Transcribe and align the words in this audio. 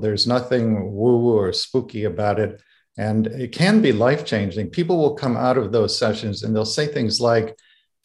There's 0.00 0.26
nothing 0.26 0.92
woo 0.92 1.18
woo 1.18 1.38
or 1.38 1.52
spooky 1.52 2.04
about 2.04 2.38
it. 2.38 2.60
And 2.96 3.28
it 3.28 3.52
can 3.52 3.80
be 3.80 3.92
life 3.92 4.24
changing. 4.24 4.70
People 4.70 4.98
will 4.98 5.14
come 5.14 5.36
out 5.36 5.56
of 5.56 5.70
those 5.70 5.98
sessions 5.98 6.42
and 6.42 6.54
they'll 6.54 6.64
say 6.64 6.86
things 6.86 7.20
like, 7.20 7.56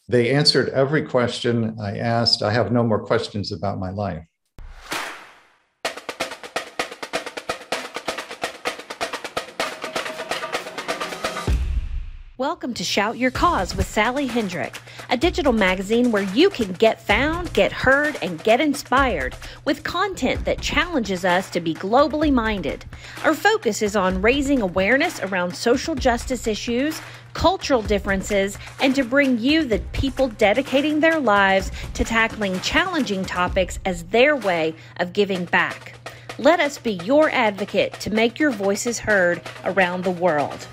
they 0.08 0.30
answered 0.30 0.68
every 0.68 1.02
question 1.02 1.76
I 1.80 1.96
asked. 1.98 2.42
I 2.42 2.52
have 2.52 2.70
no 2.70 2.84
more 2.84 3.04
questions 3.04 3.52
about 3.52 3.78
my 3.78 3.90
life. 3.90 4.24
Welcome 12.64 12.74
to 12.76 12.82
Shout 12.84 13.18
Your 13.18 13.30
Cause 13.30 13.76
with 13.76 13.86
Sally 13.86 14.26
Hendrick, 14.26 14.80
a 15.10 15.18
digital 15.18 15.52
magazine 15.52 16.10
where 16.10 16.22
you 16.22 16.48
can 16.48 16.72
get 16.72 16.98
found, 16.98 17.52
get 17.52 17.70
heard, 17.70 18.16
and 18.22 18.42
get 18.42 18.58
inspired 18.58 19.36
with 19.66 19.84
content 19.84 20.46
that 20.46 20.62
challenges 20.62 21.26
us 21.26 21.50
to 21.50 21.60
be 21.60 21.74
globally 21.74 22.32
minded. 22.32 22.86
Our 23.22 23.34
focus 23.34 23.82
is 23.82 23.96
on 23.96 24.22
raising 24.22 24.62
awareness 24.62 25.20
around 25.20 25.54
social 25.54 25.94
justice 25.94 26.46
issues, 26.46 27.02
cultural 27.34 27.82
differences, 27.82 28.56
and 28.80 28.94
to 28.94 29.04
bring 29.04 29.38
you 29.38 29.64
the 29.64 29.80
people 29.92 30.28
dedicating 30.28 31.00
their 31.00 31.20
lives 31.20 31.70
to 31.92 32.02
tackling 32.02 32.58
challenging 32.60 33.26
topics 33.26 33.78
as 33.84 34.04
their 34.04 34.36
way 34.36 34.74
of 35.00 35.12
giving 35.12 35.44
back. 35.44 35.96
Let 36.38 36.60
us 36.60 36.78
be 36.78 36.92
your 37.04 37.28
advocate 37.28 37.92
to 38.00 38.10
make 38.10 38.38
your 38.38 38.52
voices 38.52 38.98
heard 38.98 39.42
around 39.66 40.02
the 40.02 40.10
world. 40.10 40.66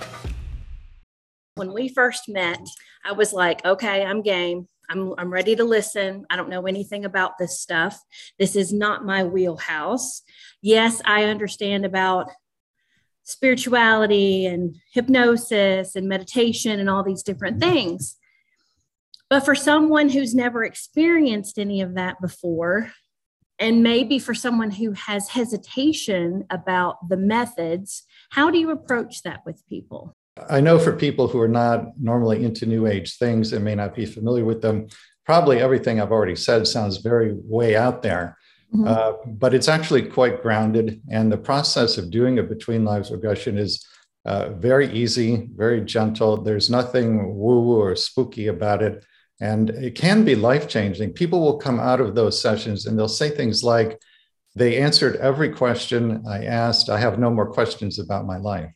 When 1.61 1.73
we 1.73 1.89
first 1.89 2.27
met, 2.27 2.67
I 3.05 3.11
was 3.11 3.33
like, 3.33 3.63
okay, 3.63 4.03
I'm 4.03 4.23
game. 4.23 4.67
I'm, 4.89 5.13
I'm 5.19 5.31
ready 5.31 5.55
to 5.55 5.63
listen. 5.63 6.25
I 6.31 6.35
don't 6.35 6.49
know 6.49 6.65
anything 6.65 7.05
about 7.05 7.37
this 7.37 7.59
stuff. 7.59 8.01
This 8.39 8.55
is 8.55 8.73
not 8.73 9.05
my 9.05 9.25
wheelhouse. 9.25 10.23
Yes, 10.63 11.03
I 11.05 11.25
understand 11.25 11.85
about 11.85 12.31
spirituality 13.25 14.47
and 14.47 14.75
hypnosis 14.91 15.95
and 15.95 16.09
meditation 16.09 16.79
and 16.79 16.89
all 16.89 17.03
these 17.03 17.21
different 17.21 17.59
mm-hmm. 17.59 17.73
things. 17.73 18.17
But 19.29 19.45
for 19.45 19.53
someone 19.53 20.09
who's 20.09 20.33
never 20.33 20.63
experienced 20.63 21.59
any 21.59 21.81
of 21.81 21.93
that 21.93 22.19
before, 22.19 22.91
and 23.59 23.83
maybe 23.83 24.17
for 24.17 24.33
someone 24.33 24.71
who 24.71 24.93
has 24.93 25.29
hesitation 25.29 26.43
about 26.49 27.07
the 27.07 27.17
methods, 27.17 28.01
how 28.31 28.49
do 28.49 28.57
you 28.57 28.71
approach 28.71 29.21
that 29.21 29.41
with 29.45 29.63
people? 29.69 30.15
I 30.49 30.61
know 30.61 30.79
for 30.79 30.93
people 30.95 31.27
who 31.27 31.39
are 31.39 31.47
not 31.47 31.99
normally 31.99 32.43
into 32.43 32.65
New 32.65 32.87
Age 32.87 33.17
things 33.17 33.53
and 33.53 33.63
may 33.63 33.75
not 33.75 33.95
be 33.95 34.05
familiar 34.05 34.45
with 34.45 34.61
them, 34.61 34.87
probably 35.25 35.59
everything 35.59 35.99
I've 35.99 36.11
already 36.11 36.35
said 36.35 36.67
sounds 36.67 36.97
very 36.97 37.33
way 37.35 37.75
out 37.75 38.01
there. 38.01 38.37
Mm-hmm. 38.73 38.87
Uh, 38.87 39.33
but 39.33 39.53
it's 39.53 39.67
actually 39.67 40.03
quite 40.03 40.41
grounded. 40.41 41.01
And 41.09 41.31
the 41.31 41.37
process 41.37 41.97
of 41.97 42.09
doing 42.09 42.39
a 42.39 42.43
between 42.43 42.85
lives 42.85 43.11
regression 43.11 43.57
is 43.57 43.85
uh, 44.25 44.49
very 44.49 44.91
easy, 44.91 45.49
very 45.55 45.81
gentle. 45.81 46.37
There's 46.37 46.69
nothing 46.69 47.35
woo 47.35 47.61
woo 47.61 47.81
or 47.81 47.95
spooky 47.95 48.47
about 48.47 48.81
it. 48.81 49.03
And 49.41 49.71
it 49.71 49.95
can 49.95 50.23
be 50.23 50.35
life 50.35 50.67
changing. 50.67 51.13
People 51.13 51.41
will 51.41 51.57
come 51.57 51.79
out 51.79 51.99
of 51.99 52.15
those 52.15 52.39
sessions 52.41 52.85
and 52.85 52.97
they'll 52.97 53.07
say 53.07 53.29
things 53.29 53.63
like, 53.63 53.99
they 54.55 54.77
answered 54.77 55.15
every 55.15 55.49
question 55.49 56.23
I 56.27 56.45
asked. 56.45 56.89
I 56.89 56.99
have 56.99 57.17
no 57.17 57.31
more 57.31 57.51
questions 57.51 57.99
about 57.99 58.25
my 58.25 58.37
life. 58.37 58.71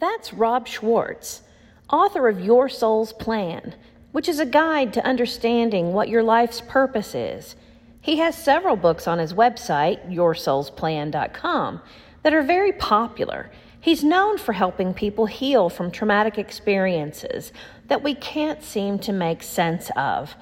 That's 0.00 0.32
Rob 0.32 0.68
Schwartz, 0.68 1.42
author 1.90 2.28
of 2.28 2.40
Your 2.40 2.68
Soul's 2.68 3.12
Plan, 3.12 3.74
which 4.12 4.28
is 4.28 4.38
a 4.38 4.46
guide 4.46 4.92
to 4.92 5.04
understanding 5.04 5.92
what 5.92 6.08
your 6.08 6.22
life's 6.22 6.60
purpose 6.60 7.16
is. 7.16 7.56
He 8.00 8.18
has 8.18 8.36
several 8.36 8.76
books 8.76 9.08
on 9.08 9.18
his 9.18 9.34
website, 9.34 10.08
yoursoulsplan.com, 10.08 11.82
that 12.22 12.32
are 12.32 12.42
very 12.42 12.70
popular. 12.70 13.50
He's 13.80 14.04
known 14.04 14.38
for 14.38 14.52
helping 14.52 14.94
people 14.94 15.26
heal 15.26 15.68
from 15.68 15.90
traumatic 15.90 16.38
experiences 16.38 17.50
that 17.88 18.04
we 18.04 18.14
can't 18.14 18.62
seem 18.62 19.00
to 19.00 19.12
make 19.12 19.42
sense 19.42 19.90
of, 19.96 20.36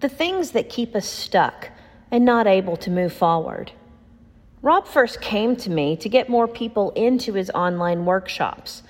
the 0.00 0.10
things 0.10 0.50
that 0.50 0.68
keep 0.68 0.94
us 0.94 1.06
stuck 1.06 1.70
and 2.10 2.26
not 2.26 2.46
able 2.46 2.76
to 2.76 2.90
move 2.90 3.14
forward. 3.14 3.72
Rob 4.60 4.86
first 4.86 5.22
came 5.22 5.56
to 5.56 5.70
me 5.70 5.96
to 5.96 6.10
get 6.10 6.28
more 6.28 6.46
people 6.46 6.90
into 6.90 7.32
his 7.32 7.48
online 7.50 8.04
workshops. 8.04 8.82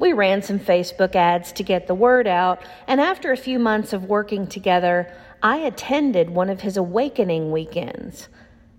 We 0.00 0.14
ran 0.14 0.40
some 0.40 0.58
Facebook 0.58 1.14
ads 1.14 1.52
to 1.52 1.62
get 1.62 1.86
the 1.86 1.94
word 1.94 2.26
out, 2.26 2.62
and 2.86 3.02
after 3.02 3.32
a 3.32 3.36
few 3.36 3.58
months 3.58 3.92
of 3.92 4.06
working 4.06 4.46
together, 4.46 5.14
I 5.42 5.58
attended 5.58 6.30
one 6.30 6.48
of 6.48 6.62
his 6.62 6.78
awakening 6.78 7.52
weekends. 7.52 8.30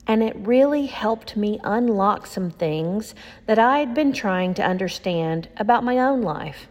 And 0.08 0.24
it 0.24 0.36
really 0.36 0.88
helped 0.88 1.38
me 1.38 1.60
unlock 1.64 2.26
some 2.26 2.50
things 2.50 3.14
that 3.46 3.60
I'd 3.60 3.94
been 3.94 4.14
trying 4.14 4.56
to 4.56 4.66
understand 4.66 5.48
about 5.58 5.84
my 5.84 6.00
own 6.00 6.24
life. 6.24 6.68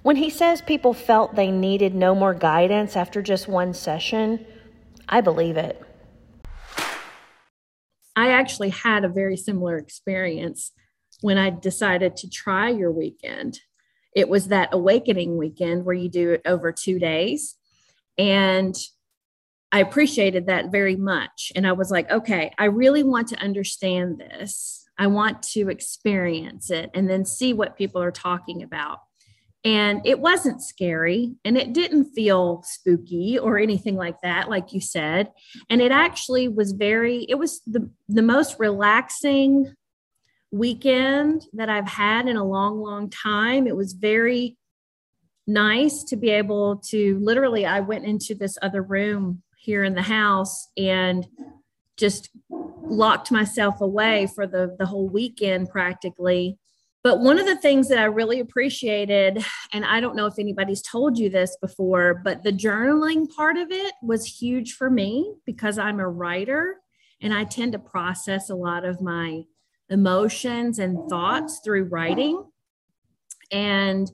When 0.00 0.16
he 0.16 0.30
says 0.30 0.62
people 0.62 0.94
felt 0.94 1.34
they 1.34 1.50
needed 1.50 1.94
no 1.94 2.14
more 2.14 2.32
guidance 2.32 2.96
after 2.96 3.20
just 3.20 3.46
one 3.46 3.74
session, 3.74 4.46
I 5.06 5.20
believe 5.20 5.58
it. 5.58 5.82
I 8.16 8.30
actually 8.30 8.70
had 8.70 9.04
a 9.04 9.08
very 9.10 9.36
similar 9.36 9.76
experience 9.76 10.72
when 11.20 11.38
I 11.38 11.50
decided 11.50 12.16
to 12.16 12.30
try 12.30 12.70
your 12.70 12.90
weekend. 12.90 13.60
It 14.14 14.28
was 14.28 14.48
that 14.48 14.70
awakening 14.72 15.36
weekend 15.36 15.84
where 15.84 15.94
you 15.94 16.08
do 16.08 16.32
it 16.32 16.42
over 16.44 16.72
two 16.72 16.98
days. 16.98 17.56
And 18.18 18.76
I 19.72 19.80
appreciated 19.80 20.46
that 20.46 20.72
very 20.72 20.96
much. 20.96 21.52
And 21.54 21.66
I 21.66 21.72
was 21.72 21.90
like, 21.90 22.10
okay, 22.10 22.52
I 22.58 22.64
really 22.64 23.02
want 23.02 23.28
to 23.28 23.40
understand 23.40 24.18
this. 24.18 24.84
I 24.98 25.06
want 25.06 25.42
to 25.54 25.70
experience 25.70 26.70
it 26.70 26.90
and 26.92 27.08
then 27.08 27.24
see 27.24 27.52
what 27.52 27.78
people 27.78 28.02
are 28.02 28.10
talking 28.10 28.62
about. 28.62 28.98
And 29.64 30.00
it 30.06 30.20
wasn't 30.20 30.62
scary 30.62 31.34
and 31.44 31.56
it 31.56 31.72
didn't 31.74 32.12
feel 32.12 32.62
spooky 32.64 33.38
or 33.38 33.58
anything 33.58 33.94
like 33.94 34.20
that, 34.22 34.48
like 34.48 34.72
you 34.72 34.80
said. 34.80 35.30
And 35.68 35.82
it 35.82 35.92
actually 35.92 36.48
was 36.48 36.72
very, 36.72 37.26
it 37.28 37.36
was 37.36 37.60
the, 37.66 37.90
the 38.08 38.22
most 38.22 38.58
relaxing 38.58 39.74
weekend 40.52 41.46
that 41.52 41.68
I've 41.68 41.88
had 41.88 42.28
in 42.28 42.36
a 42.36 42.44
long, 42.44 42.80
long 42.80 43.10
time. 43.10 43.66
It 43.66 43.76
was 43.76 43.92
very 43.92 44.56
nice 45.46 46.04
to 46.04 46.16
be 46.16 46.30
able 46.30 46.76
to 46.88 47.18
literally, 47.20 47.66
I 47.66 47.80
went 47.80 48.04
into 48.04 48.34
this 48.34 48.56
other 48.62 48.82
room 48.82 49.42
here 49.56 49.84
in 49.84 49.94
the 49.94 50.02
house 50.02 50.68
and 50.76 51.26
just 51.96 52.30
locked 52.50 53.30
myself 53.30 53.80
away 53.80 54.26
for 54.34 54.46
the, 54.46 54.74
the 54.78 54.86
whole 54.86 55.08
weekend 55.08 55.68
practically. 55.70 56.58
But 57.02 57.20
one 57.20 57.38
of 57.38 57.46
the 57.46 57.56
things 57.56 57.88
that 57.88 57.98
I 57.98 58.04
really 58.04 58.40
appreciated, 58.40 59.42
and 59.72 59.84
I 59.86 60.00
don't 60.00 60.16
know 60.16 60.26
if 60.26 60.38
anybody's 60.38 60.82
told 60.82 61.18
you 61.18 61.30
this 61.30 61.56
before, 61.60 62.20
but 62.22 62.42
the 62.42 62.52
journaling 62.52 63.28
part 63.34 63.56
of 63.56 63.70
it 63.70 63.94
was 64.02 64.26
huge 64.26 64.74
for 64.74 64.90
me 64.90 65.32
because 65.46 65.78
I'm 65.78 66.00
a 66.00 66.08
writer 66.08 66.76
and 67.22 67.32
I 67.32 67.44
tend 67.44 67.72
to 67.72 67.78
process 67.78 68.50
a 68.50 68.54
lot 68.54 68.84
of 68.84 69.00
my 69.00 69.44
emotions 69.90 70.78
and 70.78 71.08
thoughts 71.08 71.60
through 71.64 71.84
writing. 71.84 72.44
And 73.50 74.10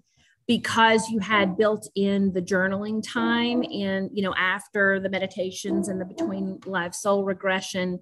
because 0.47 1.09
you 1.09 1.19
had 1.19 1.57
built 1.57 1.89
in 1.95 2.33
the 2.33 2.43
journaling 2.43 3.03
time 3.07 3.63
and 3.63 4.11
you 4.13 4.23
know 4.23 4.35
after 4.37 5.01
the 5.01 5.09
meditations 5.09 5.89
and 5.89 6.01
the 6.01 6.05
between 6.05 6.59
live 6.67 6.95
soul 6.95 7.25
regression 7.25 7.99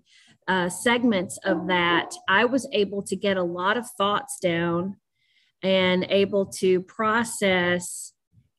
uh, 0.46 0.68
segments 0.68 1.38
of 1.44 1.66
that 1.68 2.12
i 2.28 2.44
was 2.44 2.68
able 2.72 3.02
to 3.02 3.16
get 3.16 3.36
a 3.36 3.42
lot 3.42 3.76
of 3.76 3.86
thoughts 3.96 4.38
down 4.40 4.96
and 5.62 6.06
able 6.10 6.44
to 6.44 6.82
process 6.82 8.12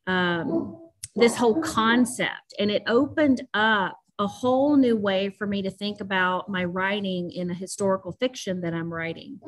um, 0.07 0.79
this 1.15 1.35
whole 1.35 1.61
concept 1.61 2.55
and 2.57 2.71
it 2.71 2.83
opened 2.87 3.43
up 3.53 3.99
a 4.17 4.27
whole 4.27 4.77
new 4.77 4.95
way 4.95 5.29
for 5.29 5.45
me 5.45 5.61
to 5.61 5.69
think 5.69 5.99
about 5.99 6.47
my 6.47 6.63
writing 6.63 7.31
in 7.31 7.49
a 7.49 7.53
historical 7.53 8.13
fiction 8.13 8.61
that 8.61 8.73
I'm 8.73 8.93
writing 8.93 9.39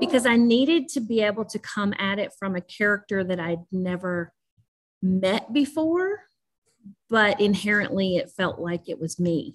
because 0.00 0.24
I 0.24 0.36
needed 0.36 0.88
to 0.90 1.00
be 1.00 1.20
able 1.20 1.44
to 1.46 1.58
come 1.58 1.92
at 1.98 2.18
it 2.18 2.32
from 2.38 2.56
a 2.56 2.62
character 2.62 3.22
that 3.24 3.38
I'd 3.38 3.64
never 3.70 4.32
met 5.02 5.52
before, 5.52 6.20
but 7.10 7.40
inherently 7.40 8.16
it 8.16 8.30
felt 8.30 8.58
like 8.58 8.88
it 8.88 8.98
was 8.98 9.20
me, 9.20 9.54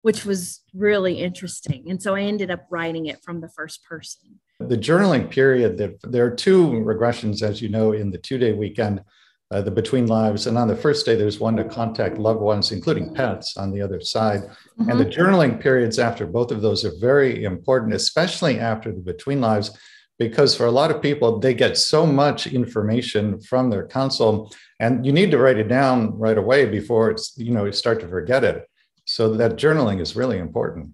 which 0.00 0.24
was 0.24 0.62
really 0.72 1.18
interesting. 1.20 1.90
And 1.90 2.02
so 2.02 2.14
I 2.14 2.22
ended 2.22 2.50
up 2.50 2.66
writing 2.70 3.06
it 3.06 3.22
from 3.22 3.42
the 3.42 3.50
first 3.50 3.84
person. 3.84 4.40
The 4.58 4.78
journaling 4.78 5.30
period, 5.30 5.98
there 6.02 6.24
are 6.24 6.34
two 6.34 6.66
regressions, 6.66 7.42
as 7.42 7.60
you 7.60 7.68
know, 7.68 7.92
in 7.92 8.10
the 8.10 8.18
two 8.18 8.38
day 8.38 8.54
weekend 8.54 9.02
uh, 9.50 9.62
the 9.62 9.70
between 9.70 10.06
lives. 10.06 10.46
And 10.46 10.58
on 10.58 10.68
the 10.68 10.76
first 10.76 11.06
day, 11.06 11.14
there's 11.14 11.40
one 11.40 11.56
to 11.56 11.64
contact 11.64 12.18
loved 12.18 12.40
ones, 12.40 12.72
including 12.72 13.14
pets, 13.14 13.56
on 13.56 13.70
the 13.70 13.80
other 13.80 14.00
side. 14.00 14.42
Mm-hmm. 14.42 14.90
And 14.90 15.00
the 15.00 15.06
journaling 15.06 15.60
periods 15.60 15.98
after 15.98 16.26
both 16.26 16.50
of 16.50 16.60
those 16.60 16.84
are 16.84 16.92
very 17.00 17.44
important, 17.44 17.94
especially 17.94 18.58
after 18.58 18.92
the 18.92 19.00
between 19.00 19.40
lives, 19.40 19.76
because 20.18 20.54
for 20.54 20.66
a 20.66 20.70
lot 20.70 20.90
of 20.90 21.00
people, 21.00 21.38
they 21.38 21.54
get 21.54 21.78
so 21.78 22.04
much 22.04 22.46
information 22.46 23.40
from 23.40 23.70
their 23.70 23.84
console, 23.84 24.52
and 24.80 25.06
you 25.06 25.12
need 25.12 25.30
to 25.30 25.38
write 25.38 25.58
it 25.58 25.68
down 25.68 26.18
right 26.18 26.36
away 26.36 26.66
before 26.66 27.10
it's 27.10 27.38
you 27.38 27.52
know 27.52 27.64
you 27.64 27.72
start 27.72 28.00
to 28.00 28.08
forget 28.08 28.44
it. 28.44 28.68
So 29.04 29.34
that 29.34 29.56
journaling 29.56 30.00
is 30.00 30.16
really 30.16 30.38
important. 30.38 30.90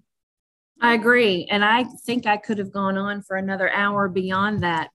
I 0.81 0.93
agree. 0.93 1.47
And 1.49 1.65
I 1.65 1.83
think 2.05 2.27
I 2.27 2.37
could 2.37 2.57
have 2.59 2.71
gone 2.71 2.97
on 2.97 3.21
for 3.21 3.35
another 3.35 3.69
hour 3.71 4.07
beyond 4.07 4.61
that. 4.61 4.89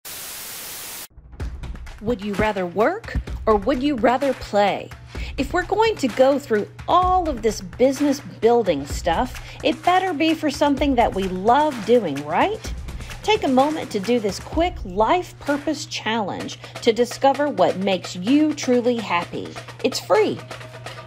Would 2.01 2.23
you 2.23 2.33
rather 2.35 2.65
work 2.65 3.17
or 3.45 3.57
would 3.57 3.83
you 3.83 3.95
rather 3.95 4.33
play? 4.33 4.89
If 5.37 5.51
we're 5.51 5.65
going 5.65 5.97
to 5.97 6.07
go 6.07 6.39
through 6.39 6.69
all 6.87 7.27
of 7.27 7.41
this 7.41 7.59
business 7.61 8.21
building 8.39 8.85
stuff, 8.85 9.43
it 9.63 9.83
better 9.83 10.13
be 10.13 10.33
for 10.33 10.49
something 10.49 10.95
that 10.95 11.13
we 11.13 11.23
love 11.23 11.75
doing, 11.85 12.15
right? 12.25 12.73
Take 13.21 13.43
a 13.43 13.49
moment 13.49 13.91
to 13.91 13.99
do 13.99 14.21
this 14.21 14.39
quick 14.39 14.75
life 14.85 15.37
purpose 15.39 15.85
challenge 15.85 16.57
to 16.81 16.93
discover 16.93 17.49
what 17.49 17.75
makes 17.77 18.15
you 18.15 18.53
truly 18.53 18.95
happy. 18.95 19.49
It's 19.83 19.99
free. 19.99 20.39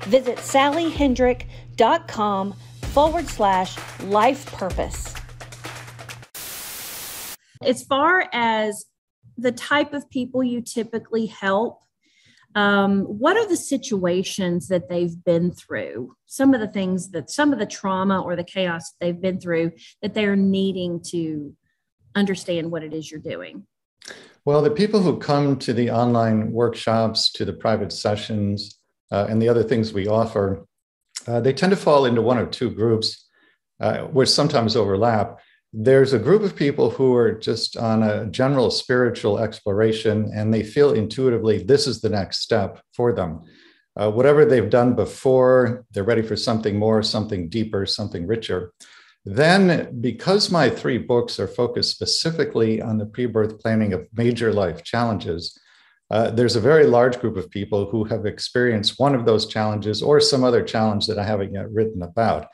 Visit 0.03 0.37
sallyhendrick.com 0.37 2.53
forward 2.83 3.29
slash 3.29 3.79
life 4.03 4.45
purpose. 4.53 5.15
As 7.63 7.83
far 7.85 8.29
as 8.33 8.85
the 9.43 9.53
type 9.53 9.93
of 9.93 10.09
people 10.11 10.43
you 10.43 10.61
typically 10.61 11.27
help, 11.27 11.81
um, 12.55 13.03
what 13.03 13.37
are 13.37 13.49
the 13.49 13.57
situations 13.57 14.69
that 14.69 14.89
they've 14.89 15.23
been 15.25 15.53
through? 15.53 16.15
Some 16.27 16.55
of 16.55 16.61
the 16.61 16.69
things 16.69 17.11
that, 17.11 17.31
some 17.31 17.53
of 17.53 17.59
the 17.59 17.67
trauma 17.67 18.21
or 18.21 18.37
the 18.37 18.45
chaos 18.45 18.93
they've 19.01 19.21
been 19.21 19.41
through 19.41 19.73
that 20.03 20.15
they're 20.15 20.37
needing 20.37 21.01
to 21.09 21.55
understand 22.15 22.71
what 22.71 22.83
it 22.83 22.93
is 22.93 23.11
you're 23.11 23.21
doing? 23.21 23.67
Well, 24.45 24.63
the 24.63 24.71
people 24.71 25.01
who 25.01 25.19
come 25.19 25.59
to 25.61 25.73
the 25.73 25.91
online 25.91 26.53
workshops, 26.53 27.31
to 27.33 27.45
the 27.45 27.53
private 27.53 27.93
sessions, 27.93 28.79
uh, 29.11 29.27
and 29.29 29.41
the 29.41 29.49
other 29.49 29.63
things 29.63 29.93
we 29.93 30.09
offer, 30.09 30.67
uh, 31.27 31.41
they 31.41 31.53
tend 31.53 31.71
to 31.71 31.77
fall 31.77 32.07
into 32.07 32.23
one 32.23 32.39
or 32.39 32.47
two 32.47 32.71
groups, 32.71 33.29
uh, 33.81 33.99
which 33.99 34.29
sometimes 34.29 34.75
overlap. 34.75 35.39
There's 35.75 36.13
a 36.13 36.19
group 36.19 36.43
of 36.43 36.55
people 36.55 36.91
who 36.91 37.15
are 37.15 37.33
just 37.33 37.79
on 37.79 38.03
a 38.03 38.27
general 38.27 38.71
spiritual 38.71 39.39
exploration 39.39 40.31
and 40.35 40.53
they 40.53 40.63
feel 40.63 40.93
intuitively 40.93 41.63
this 41.63 41.87
is 41.87 42.01
the 42.01 42.11
next 42.11 42.41
step 42.41 42.83
for 42.93 43.13
them. 43.13 43.41
Uh, 43.97 44.11
whatever 44.11 44.45
they've 44.45 44.71
done 44.71 44.95
before, 44.95 45.85
they're 45.93 46.05
ready 46.05 46.23
for 46.23 46.37
something 46.37 46.79
more, 46.79 47.03
something 47.03 47.49
deeper, 47.49 47.87
something 47.87 48.27
richer. 48.27 48.73
Then, 49.25 50.01
because 50.01 50.51
my 50.51 50.69
three 50.69 50.99
books 50.99 51.39
are 51.39 51.47
focused 51.47 51.93
specifically 51.93 52.83
on 52.83 52.99
the 52.99 53.07
pre 53.07 53.27
birth 53.27 53.61
planning 53.61 53.93
of 53.93 54.09
major 54.15 54.53
life 54.53 54.83
challenges, 54.83 55.59
uh, 56.11 56.31
there's 56.31 56.57
a 56.57 56.61
very 56.61 56.87
large 56.87 57.19
group 57.21 57.37
of 57.37 57.51
people 57.51 57.89
who 57.89 58.05
have 58.05 58.27
experienced 58.27 58.99
one 58.99 59.15
of 59.15 59.25
those 59.25 59.47
challenges 59.47 60.03
or 60.03 60.21
some 60.21 60.45
other 60.45 60.63
challenge 60.63 61.07
that 61.07 61.19
I 61.19 61.25
haven't 61.25 61.55
yet 61.55 61.71
written 61.71 62.03
about. 62.03 62.49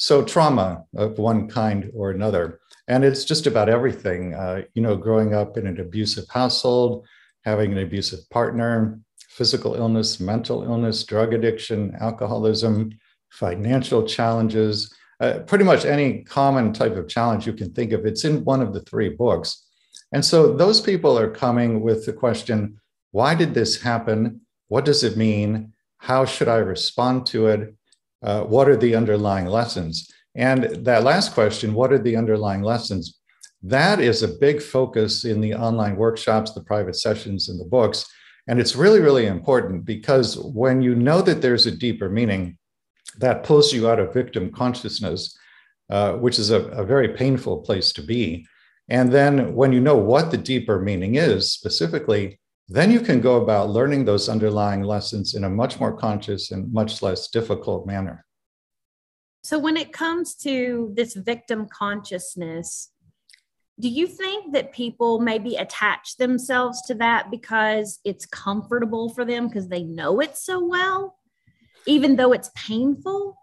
So, 0.00 0.24
trauma 0.24 0.84
of 0.96 1.18
one 1.18 1.48
kind 1.48 1.90
or 1.92 2.12
another. 2.12 2.60
And 2.86 3.04
it's 3.04 3.24
just 3.24 3.48
about 3.48 3.68
everything, 3.68 4.32
uh, 4.32 4.62
you 4.74 4.80
know, 4.80 4.96
growing 4.96 5.34
up 5.34 5.58
in 5.58 5.66
an 5.66 5.80
abusive 5.80 6.24
household, 6.30 7.04
having 7.44 7.72
an 7.72 7.78
abusive 7.78 8.20
partner, 8.30 9.00
physical 9.28 9.74
illness, 9.74 10.20
mental 10.20 10.62
illness, 10.62 11.02
drug 11.02 11.34
addiction, 11.34 11.96
alcoholism, 12.00 12.92
financial 13.30 14.06
challenges, 14.06 14.94
uh, 15.18 15.40
pretty 15.40 15.64
much 15.64 15.84
any 15.84 16.22
common 16.22 16.72
type 16.72 16.96
of 16.96 17.08
challenge 17.08 17.44
you 17.44 17.52
can 17.52 17.72
think 17.72 17.90
of. 17.90 18.06
It's 18.06 18.24
in 18.24 18.44
one 18.44 18.62
of 18.62 18.72
the 18.72 18.82
three 18.82 19.08
books. 19.08 19.66
And 20.12 20.24
so 20.24 20.56
those 20.56 20.80
people 20.80 21.18
are 21.18 21.30
coming 21.30 21.80
with 21.80 22.06
the 22.06 22.12
question 22.12 22.80
why 23.10 23.34
did 23.34 23.52
this 23.52 23.82
happen? 23.82 24.42
What 24.68 24.84
does 24.84 25.02
it 25.02 25.16
mean? 25.16 25.72
How 25.96 26.24
should 26.24 26.46
I 26.46 26.58
respond 26.58 27.26
to 27.28 27.48
it? 27.48 27.74
Uh, 28.22 28.42
what 28.42 28.68
are 28.68 28.76
the 28.76 28.94
underlying 28.94 29.46
lessons? 29.46 30.10
And 30.34 30.64
that 30.84 31.04
last 31.04 31.34
question, 31.34 31.74
what 31.74 31.92
are 31.92 31.98
the 31.98 32.16
underlying 32.16 32.62
lessons? 32.62 33.18
That 33.62 34.00
is 34.00 34.22
a 34.22 34.28
big 34.28 34.62
focus 34.62 35.24
in 35.24 35.40
the 35.40 35.54
online 35.54 35.96
workshops, 35.96 36.52
the 36.52 36.62
private 36.62 36.96
sessions, 36.96 37.48
and 37.48 37.58
the 37.58 37.64
books. 37.64 38.06
And 38.46 38.60
it's 38.60 38.76
really, 38.76 39.00
really 39.00 39.26
important 39.26 39.84
because 39.84 40.38
when 40.38 40.80
you 40.80 40.94
know 40.94 41.22
that 41.22 41.42
there's 41.42 41.66
a 41.66 41.72
deeper 41.72 42.08
meaning, 42.08 42.56
that 43.18 43.42
pulls 43.42 43.72
you 43.72 43.88
out 43.88 43.98
of 43.98 44.14
victim 44.14 44.50
consciousness, 44.52 45.36
uh, 45.90 46.12
which 46.12 46.38
is 46.38 46.50
a, 46.50 46.62
a 46.68 46.84
very 46.84 47.08
painful 47.08 47.58
place 47.58 47.92
to 47.92 48.02
be. 48.02 48.46
And 48.88 49.12
then 49.12 49.54
when 49.54 49.72
you 49.72 49.80
know 49.80 49.96
what 49.96 50.30
the 50.30 50.36
deeper 50.36 50.80
meaning 50.80 51.16
is 51.16 51.52
specifically, 51.52 52.40
then 52.68 52.90
you 52.90 53.00
can 53.00 53.20
go 53.20 53.42
about 53.42 53.70
learning 53.70 54.04
those 54.04 54.28
underlying 54.28 54.82
lessons 54.82 55.34
in 55.34 55.44
a 55.44 55.50
much 55.50 55.80
more 55.80 55.96
conscious 55.96 56.50
and 56.50 56.72
much 56.72 57.00
less 57.00 57.28
difficult 57.28 57.86
manner. 57.86 58.26
So, 59.42 59.58
when 59.58 59.76
it 59.76 59.92
comes 59.92 60.34
to 60.36 60.92
this 60.94 61.14
victim 61.14 61.66
consciousness, 61.72 62.90
do 63.80 63.88
you 63.88 64.06
think 64.06 64.52
that 64.52 64.72
people 64.72 65.20
maybe 65.20 65.54
attach 65.54 66.16
themselves 66.16 66.82
to 66.82 66.94
that 66.94 67.30
because 67.30 68.00
it's 68.04 68.26
comfortable 68.26 69.08
for 69.14 69.24
them 69.24 69.46
because 69.46 69.68
they 69.68 69.84
know 69.84 70.20
it 70.20 70.36
so 70.36 70.64
well, 70.64 71.16
even 71.86 72.16
though 72.16 72.32
it's 72.32 72.50
painful? 72.54 73.38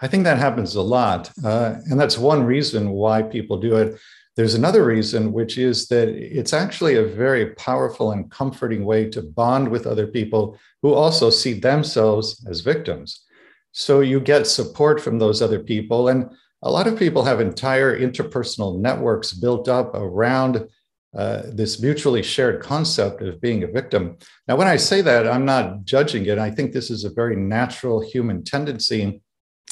I 0.00 0.08
think 0.08 0.24
that 0.24 0.38
happens 0.38 0.74
a 0.74 0.82
lot. 0.82 1.30
Uh, 1.42 1.76
and 1.86 1.98
that's 1.98 2.18
one 2.18 2.44
reason 2.44 2.90
why 2.90 3.22
people 3.22 3.58
do 3.58 3.76
it. 3.76 3.98
There's 4.38 4.54
another 4.54 4.84
reason, 4.84 5.32
which 5.32 5.58
is 5.58 5.88
that 5.88 6.06
it's 6.10 6.52
actually 6.52 6.94
a 6.94 7.02
very 7.04 7.46
powerful 7.56 8.12
and 8.12 8.30
comforting 8.30 8.84
way 8.84 9.10
to 9.10 9.20
bond 9.20 9.66
with 9.66 9.84
other 9.84 10.06
people 10.06 10.56
who 10.80 10.94
also 10.94 11.28
see 11.28 11.54
themselves 11.54 12.46
as 12.48 12.60
victims. 12.60 13.24
So 13.72 13.98
you 13.98 14.20
get 14.20 14.46
support 14.46 15.00
from 15.00 15.18
those 15.18 15.42
other 15.42 15.58
people. 15.58 16.06
And 16.06 16.30
a 16.62 16.70
lot 16.70 16.86
of 16.86 16.96
people 16.96 17.24
have 17.24 17.40
entire 17.40 17.98
interpersonal 17.98 18.78
networks 18.78 19.32
built 19.32 19.68
up 19.68 19.92
around 19.96 20.68
uh, 21.16 21.42
this 21.46 21.82
mutually 21.82 22.22
shared 22.22 22.62
concept 22.62 23.20
of 23.22 23.40
being 23.40 23.64
a 23.64 23.66
victim. 23.66 24.18
Now, 24.46 24.54
when 24.54 24.68
I 24.68 24.76
say 24.76 25.00
that, 25.00 25.26
I'm 25.26 25.46
not 25.46 25.84
judging 25.84 26.26
it. 26.26 26.38
I 26.38 26.52
think 26.52 26.72
this 26.72 26.90
is 26.92 27.02
a 27.02 27.10
very 27.10 27.34
natural 27.34 28.00
human 28.00 28.44
tendency. 28.44 29.20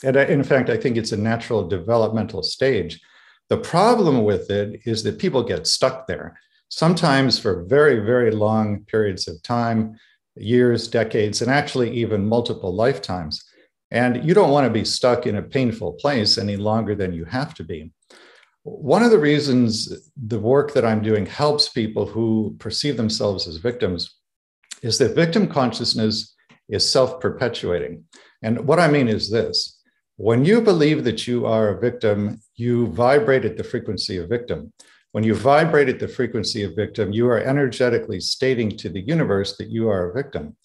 And 0.02 0.16
I, 0.16 0.24
in 0.24 0.42
fact, 0.42 0.70
I 0.70 0.76
think 0.76 0.96
it's 0.96 1.12
a 1.12 1.16
natural 1.16 1.68
developmental 1.68 2.42
stage. 2.42 3.00
The 3.48 3.58
problem 3.58 4.24
with 4.24 4.50
it 4.50 4.80
is 4.84 5.02
that 5.04 5.18
people 5.18 5.42
get 5.42 5.66
stuck 5.66 6.06
there, 6.06 6.38
sometimes 6.68 7.38
for 7.38 7.64
very, 7.64 8.00
very 8.00 8.30
long 8.30 8.84
periods 8.86 9.28
of 9.28 9.42
time, 9.42 9.96
years, 10.36 10.88
decades, 10.88 11.42
and 11.42 11.50
actually 11.50 11.90
even 11.92 12.28
multiple 12.28 12.74
lifetimes. 12.74 13.44
And 13.90 14.24
you 14.24 14.34
don't 14.34 14.50
want 14.50 14.66
to 14.66 14.72
be 14.72 14.84
stuck 14.84 15.26
in 15.26 15.36
a 15.36 15.42
painful 15.42 15.92
place 15.94 16.38
any 16.38 16.56
longer 16.56 16.94
than 16.94 17.12
you 17.12 17.24
have 17.24 17.54
to 17.54 17.64
be. 17.64 17.92
One 18.64 19.04
of 19.04 19.12
the 19.12 19.18
reasons 19.18 20.10
the 20.16 20.40
work 20.40 20.74
that 20.74 20.84
I'm 20.84 21.00
doing 21.00 21.24
helps 21.24 21.68
people 21.68 22.04
who 22.04 22.56
perceive 22.58 22.96
themselves 22.96 23.46
as 23.46 23.58
victims 23.58 24.16
is 24.82 24.98
that 24.98 25.14
victim 25.14 25.46
consciousness 25.46 26.34
is 26.68 26.90
self 26.90 27.20
perpetuating. 27.20 28.04
And 28.42 28.66
what 28.66 28.80
I 28.80 28.88
mean 28.88 29.06
is 29.06 29.30
this 29.30 29.80
when 30.16 30.44
you 30.44 30.60
believe 30.60 31.04
that 31.04 31.28
you 31.28 31.46
are 31.46 31.68
a 31.68 31.80
victim, 31.80 32.40
you 32.56 32.88
vibrate 32.88 33.44
at 33.44 33.56
the 33.56 33.64
frequency 33.64 34.18
of 34.18 34.28
victim. 34.28 34.72
When 35.12 35.24
you 35.24 35.34
vibrate 35.34 35.88
at 35.88 35.98
the 35.98 36.08
frequency 36.08 36.62
of 36.62 36.74
victim, 36.74 37.12
you 37.12 37.28
are 37.28 37.38
energetically 37.38 38.20
stating 38.20 38.76
to 38.78 38.88
the 38.88 39.00
universe 39.00 39.56
that 39.56 39.70
you 39.70 39.88
are 39.88 40.10
a 40.10 40.14
victim. 40.14 40.56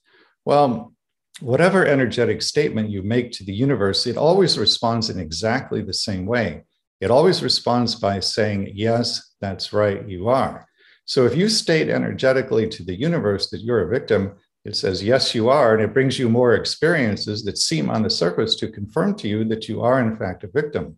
Well, 0.45 0.93
whatever 1.39 1.86
energetic 1.86 2.41
statement 2.41 2.89
you 2.89 3.01
make 3.03 3.31
to 3.33 3.43
the 3.43 3.53
universe, 3.53 4.07
it 4.07 4.17
always 4.17 4.57
responds 4.57 5.10
in 5.10 5.19
exactly 5.19 5.81
the 5.81 5.93
same 5.93 6.25
way. 6.25 6.63
It 7.00 7.12
always 7.12 7.41
responds 7.41 7.95
by 7.95 8.19
saying, 8.19 8.71
Yes, 8.75 9.36
that's 9.39 9.74
right, 9.74 10.07
you 10.07 10.29
are. 10.29 10.67
So 11.05 11.25
if 11.25 11.36
you 11.36 11.50
state 11.50 11.89
energetically 11.89 12.69
to 12.69 12.83
the 12.83 12.95
universe 12.95 13.50
that 13.50 13.62
you're 13.62 13.81
a 13.81 13.89
victim, 13.89 14.36
it 14.63 14.75
says, 14.75 15.03
yes, 15.03 15.33
you 15.33 15.50
are. 15.50 15.74
And 15.74 15.83
it 15.83 15.93
brings 15.93 16.19
you 16.19 16.29
more 16.29 16.53
experiences 16.53 17.43
that 17.43 17.57
seem 17.57 17.89
on 17.89 18.03
the 18.03 18.10
surface 18.10 18.55
to 18.57 18.71
confirm 18.71 19.15
to 19.15 19.27
you 19.27 19.43
that 19.45 19.67
you 19.67 19.81
are, 19.81 20.00
in 20.00 20.15
fact, 20.15 20.43
a 20.43 20.48
victim. 20.48 20.98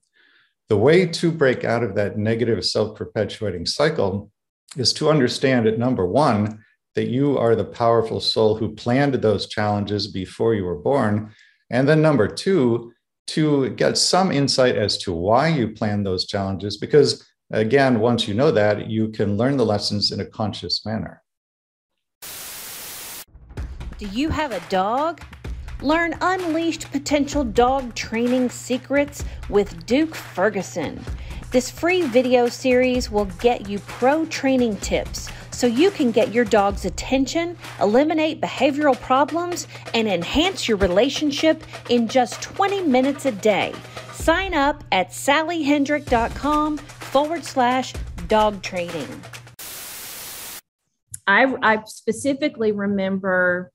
The 0.69 0.77
way 0.77 1.05
to 1.05 1.31
break 1.31 1.63
out 1.63 1.83
of 1.83 1.95
that 1.95 2.17
negative 2.17 2.65
self 2.65 2.95
perpetuating 2.95 3.65
cycle 3.65 4.31
is 4.77 4.93
to 4.93 5.09
understand 5.09 5.67
at 5.67 5.77
number 5.77 6.05
one, 6.05 6.63
that 6.95 7.07
you 7.07 7.37
are 7.37 7.55
the 7.55 7.65
powerful 7.65 8.19
soul 8.19 8.55
who 8.55 8.75
planned 8.75 9.15
those 9.15 9.47
challenges 9.47 10.07
before 10.07 10.53
you 10.53 10.63
were 10.63 10.77
born. 10.77 11.33
And 11.69 11.87
then 11.87 12.01
number 12.01 12.27
two, 12.27 12.93
to 13.27 13.69
get 13.71 13.97
some 13.97 14.31
insight 14.31 14.75
as 14.75 14.97
to 14.99 15.13
why 15.13 15.47
you 15.47 15.69
planned 15.69 16.05
those 16.05 16.25
challenges, 16.25 16.77
because 16.77 17.25
again, 17.51 17.99
once 17.99 18.27
you 18.27 18.33
know 18.33 18.51
that, 18.51 18.89
you 18.89 19.09
can 19.09 19.37
learn 19.37 19.57
the 19.57 19.65
lessons 19.65 20.11
in 20.11 20.19
a 20.19 20.25
conscious 20.25 20.85
manner. 20.85 21.21
Do 23.97 24.07
you 24.07 24.29
have 24.29 24.51
a 24.51 24.59
dog? 24.69 25.21
Learn 25.83 26.15
unleashed 26.21 26.89
potential 26.93 27.43
dog 27.43 27.93
training 27.93 28.49
secrets 28.51 29.25
with 29.49 29.85
Duke 29.85 30.15
Ferguson. 30.15 31.03
This 31.51 31.69
free 31.69 32.03
video 32.03 32.47
series 32.47 33.11
will 33.11 33.25
get 33.41 33.67
you 33.67 33.79
pro 33.79 34.25
training 34.27 34.77
tips 34.77 35.29
so 35.51 35.67
you 35.67 35.91
can 35.91 36.11
get 36.11 36.33
your 36.33 36.45
dog's 36.45 36.85
attention, 36.85 37.57
eliminate 37.81 38.39
behavioral 38.39 38.97
problems, 39.01 39.67
and 39.93 40.07
enhance 40.07 40.69
your 40.69 40.77
relationship 40.77 41.61
in 41.89 42.07
just 42.07 42.41
20 42.41 42.83
minutes 42.83 43.25
a 43.25 43.33
day. 43.33 43.73
Sign 44.13 44.53
up 44.53 44.85
at 44.93 45.09
sallyhendrick.com 45.09 46.77
forward 46.77 47.43
slash 47.43 47.91
dog 48.29 48.61
training. 48.61 49.21
I, 51.27 51.53
I 51.61 51.83
specifically 51.83 52.71
remember 52.71 53.72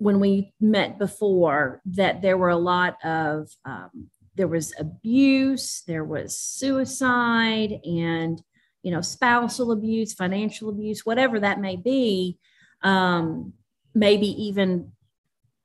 when 0.00 0.18
we 0.18 0.52
met 0.60 0.98
before 0.98 1.82
that 1.84 2.22
there 2.22 2.38
were 2.38 2.48
a 2.48 2.56
lot 2.56 2.96
of 3.04 3.48
um, 3.66 4.08
there 4.34 4.48
was 4.48 4.72
abuse 4.78 5.82
there 5.86 6.04
was 6.04 6.36
suicide 6.36 7.78
and 7.84 8.42
you 8.82 8.90
know 8.90 9.02
spousal 9.02 9.72
abuse 9.72 10.14
financial 10.14 10.70
abuse 10.70 11.04
whatever 11.04 11.38
that 11.38 11.60
may 11.60 11.76
be 11.76 12.38
um, 12.82 13.52
maybe 13.94 14.26
even 14.26 14.90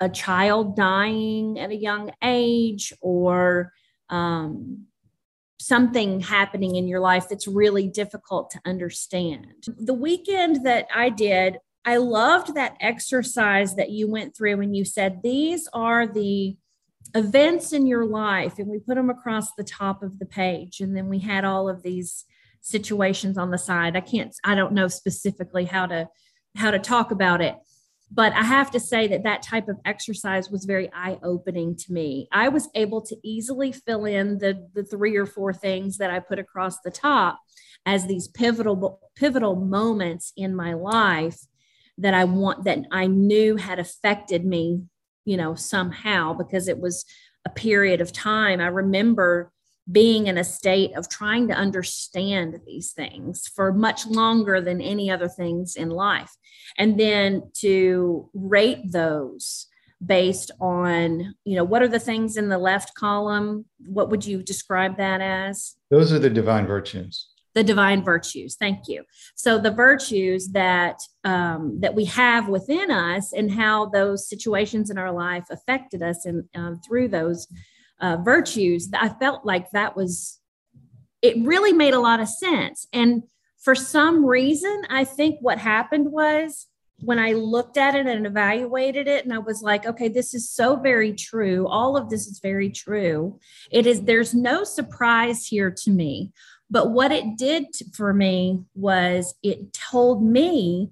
a 0.01 0.09
child 0.09 0.75
dying 0.75 1.57
at 1.57 1.69
a 1.69 1.75
young 1.75 2.11
age 2.21 2.91
or 3.01 3.71
um, 4.09 4.85
something 5.59 6.19
happening 6.19 6.75
in 6.75 6.87
your 6.87 6.99
life 6.99 7.29
that's 7.29 7.47
really 7.47 7.87
difficult 7.87 8.51
to 8.51 8.59
understand. 8.65 9.47
The 9.65 9.93
weekend 9.93 10.65
that 10.65 10.87
I 10.93 11.09
did, 11.09 11.57
I 11.85 11.97
loved 11.97 12.55
that 12.55 12.77
exercise 12.81 13.75
that 13.75 13.91
you 13.91 14.09
went 14.09 14.35
through 14.35 14.61
and 14.61 14.75
you 14.75 14.85
said, 14.85 15.21
These 15.23 15.69
are 15.73 16.07
the 16.07 16.57
events 17.13 17.73
in 17.73 17.85
your 17.87 18.05
life. 18.05 18.57
And 18.57 18.67
we 18.67 18.79
put 18.79 18.95
them 18.95 19.09
across 19.09 19.53
the 19.53 19.63
top 19.63 20.03
of 20.03 20.19
the 20.19 20.25
page. 20.25 20.79
And 20.79 20.95
then 20.97 21.07
we 21.07 21.19
had 21.19 21.45
all 21.45 21.69
of 21.69 21.83
these 21.83 22.25
situations 22.61 23.37
on 23.37 23.51
the 23.51 23.57
side. 23.57 23.95
I 23.95 24.01
can't, 24.01 24.35
I 24.43 24.55
don't 24.55 24.73
know 24.73 24.87
specifically 24.87 25.65
how 25.65 25.85
to 25.87 26.07
how 26.55 26.71
to 26.71 26.79
talk 26.79 27.11
about 27.11 27.41
it 27.41 27.55
but 28.11 28.33
I 28.33 28.43
have 28.43 28.71
to 28.71 28.79
say 28.79 29.07
that 29.07 29.23
that 29.23 29.41
type 29.41 29.67
of 29.67 29.79
exercise 29.83 30.49
was 30.49 30.65
very 30.65 30.89
eye 30.93 31.17
opening 31.23 31.75
to 31.75 31.91
me. 31.91 32.27
I 32.31 32.49
was 32.49 32.69
able 32.75 33.01
to 33.01 33.15
easily 33.23 33.71
fill 33.71 34.05
in 34.05 34.37
the, 34.37 34.67
the 34.73 34.83
three 34.83 35.15
or 35.15 35.25
four 35.25 35.53
things 35.53 35.97
that 35.97 36.11
I 36.11 36.19
put 36.19 36.39
across 36.39 36.79
the 36.81 36.91
top 36.91 37.39
as 37.85 38.05
these 38.05 38.27
pivotal 38.27 38.99
pivotal 39.15 39.55
moments 39.55 40.33
in 40.37 40.55
my 40.55 40.73
life 40.73 41.39
that 41.97 42.13
I 42.13 42.25
want 42.25 42.65
that 42.65 42.79
I 42.91 43.07
knew 43.07 43.55
had 43.55 43.79
affected 43.79 44.45
me, 44.45 44.83
you 45.23 45.37
know, 45.37 45.55
somehow 45.55 46.33
because 46.33 46.67
it 46.67 46.79
was 46.79 47.05
a 47.45 47.49
period 47.49 48.01
of 48.01 48.11
time. 48.11 48.59
I 48.59 48.67
remember 48.67 49.51
being 49.91 50.27
in 50.27 50.37
a 50.37 50.43
state 50.43 50.95
of 50.97 51.07
trying 51.09 51.47
to 51.47 51.53
understand 51.53 52.59
these 52.65 52.91
things 52.91 53.47
for 53.47 53.71
much 53.71 54.07
longer 54.07 54.59
than 54.59 54.81
any 54.81 55.11
other 55.11 55.29
things 55.29 55.75
in 55.75 55.89
life. 55.89 56.31
And 56.77 56.99
then 56.99 57.43
to 57.57 58.29
rate 58.33 58.91
those 58.91 59.67
based 60.03 60.51
on, 60.59 61.35
you 61.45 61.55
know, 61.55 61.63
what 61.63 61.83
are 61.83 61.87
the 61.87 61.99
things 61.99 62.35
in 62.35 62.49
the 62.49 62.57
left 62.57 62.95
column? 62.95 63.65
What 63.85 64.09
would 64.09 64.25
you 64.25 64.41
describe 64.41 64.97
that 64.97 65.21
as? 65.21 65.75
Those 65.91 66.11
are 66.11 66.19
the 66.19 66.29
divine 66.31 66.65
virtues. 66.65 67.27
The 67.55 67.63
divine 67.63 68.03
virtues. 68.03 68.57
Thank 68.57 68.89
you. 68.89 69.05
So 69.35 69.57
the 69.57 69.71
virtues 69.71 70.49
that 70.49 70.97
um, 71.23 71.79
that 71.79 71.95
we 71.95 72.05
have 72.05 72.49
within 72.49 72.91
us, 72.91 73.31
and 73.31 73.49
how 73.49 73.85
those 73.85 74.27
situations 74.27 74.89
in 74.89 74.97
our 74.97 75.13
life 75.13 75.45
affected 75.49 76.01
us, 76.03 76.25
and 76.25 76.43
um, 76.53 76.81
through 76.85 77.07
those 77.07 77.47
uh, 78.01 78.17
virtues, 78.17 78.89
I 78.93 79.07
felt 79.07 79.45
like 79.45 79.71
that 79.71 79.95
was, 79.95 80.41
it 81.21 81.35
really 81.47 81.71
made 81.71 81.93
a 81.93 81.99
lot 81.99 82.19
of 82.19 82.27
sense. 82.27 82.87
And 82.91 83.23
for 83.57 83.73
some 83.73 84.25
reason, 84.25 84.83
I 84.89 85.05
think 85.05 85.37
what 85.39 85.57
happened 85.57 86.11
was 86.11 86.67
when 86.99 87.19
I 87.19 87.31
looked 87.33 87.77
at 87.77 87.95
it 87.95 88.05
and 88.05 88.25
evaluated 88.27 89.07
it, 89.07 89.25
and 89.25 89.33
I 89.33 89.39
was 89.39 89.61
like, 89.61 89.85
okay, 89.85 90.09
this 90.09 90.33
is 90.33 90.49
so 90.49 90.75
very 90.75 91.13
true. 91.13 91.67
All 91.67 91.97
of 91.97 92.09
this 92.09 92.27
is 92.27 92.39
very 92.39 92.69
true. 92.69 93.39
It 93.71 93.87
is, 93.87 94.01
there's 94.03 94.33
no 94.33 94.63
surprise 94.63 95.45
here 95.45 95.71
to 95.83 95.91
me. 95.91 96.31
But 96.69 96.91
what 96.91 97.11
it 97.11 97.37
did 97.37 97.67
for 97.93 98.13
me 98.13 98.63
was 98.73 99.35
it 99.43 99.73
told 99.73 100.23
me 100.23 100.91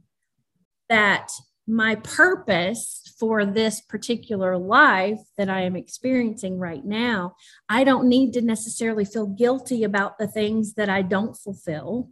that 0.89 1.31
my 1.65 1.95
purpose 1.95 3.01
for 3.17 3.45
this 3.45 3.81
particular 3.81 4.57
life 4.57 5.19
that 5.37 5.49
I 5.49 5.61
am 5.61 5.75
experiencing 5.75 6.59
right 6.59 6.83
now, 6.83 7.35
I 7.69 7.83
don't 7.83 8.09
need 8.09 8.33
to 8.33 8.41
necessarily 8.41 9.05
feel 9.05 9.27
guilty 9.27 9.83
about 9.83 10.17
the 10.17 10.27
things 10.27 10.73
that 10.73 10.89
I 10.89 11.01
don't 11.01 11.35
fulfill, 11.35 12.09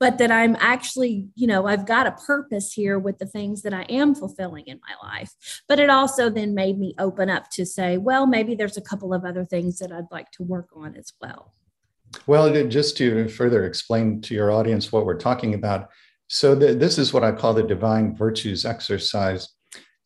but 0.00 0.16
that 0.18 0.32
I'm 0.32 0.56
actually, 0.58 1.28
you 1.34 1.46
know, 1.46 1.66
I've 1.66 1.86
got 1.86 2.06
a 2.06 2.12
purpose 2.12 2.72
here 2.72 2.98
with 2.98 3.18
the 3.18 3.26
things 3.26 3.62
that 3.62 3.74
I 3.74 3.82
am 3.82 4.14
fulfilling 4.14 4.64
in 4.66 4.80
my 4.80 5.08
life. 5.08 5.34
But 5.68 5.78
it 5.78 5.90
also 5.90 6.30
then 6.30 6.54
made 6.54 6.78
me 6.78 6.94
open 6.98 7.28
up 7.28 7.50
to 7.52 7.66
say, 7.66 7.98
well, 7.98 8.26
maybe 8.26 8.54
there's 8.54 8.78
a 8.78 8.82
couple 8.82 9.12
of 9.12 9.24
other 9.24 9.44
things 9.44 9.78
that 9.80 9.92
I'd 9.92 10.10
like 10.10 10.30
to 10.32 10.42
work 10.42 10.70
on 10.74 10.96
as 10.96 11.12
well. 11.20 11.52
Well, 12.26 12.52
just 12.68 12.96
to 12.98 13.28
further 13.28 13.64
explain 13.64 14.20
to 14.22 14.34
your 14.34 14.50
audience 14.50 14.92
what 14.92 15.06
we're 15.06 15.18
talking 15.18 15.54
about. 15.54 15.90
So, 16.28 16.54
the, 16.54 16.74
this 16.74 16.98
is 16.98 17.12
what 17.12 17.24
I 17.24 17.32
call 17.32 17.54
the 17.54 17.62
divine 17.62 18.16
virtues 18.16 18.64
exercise. 18.64 19.48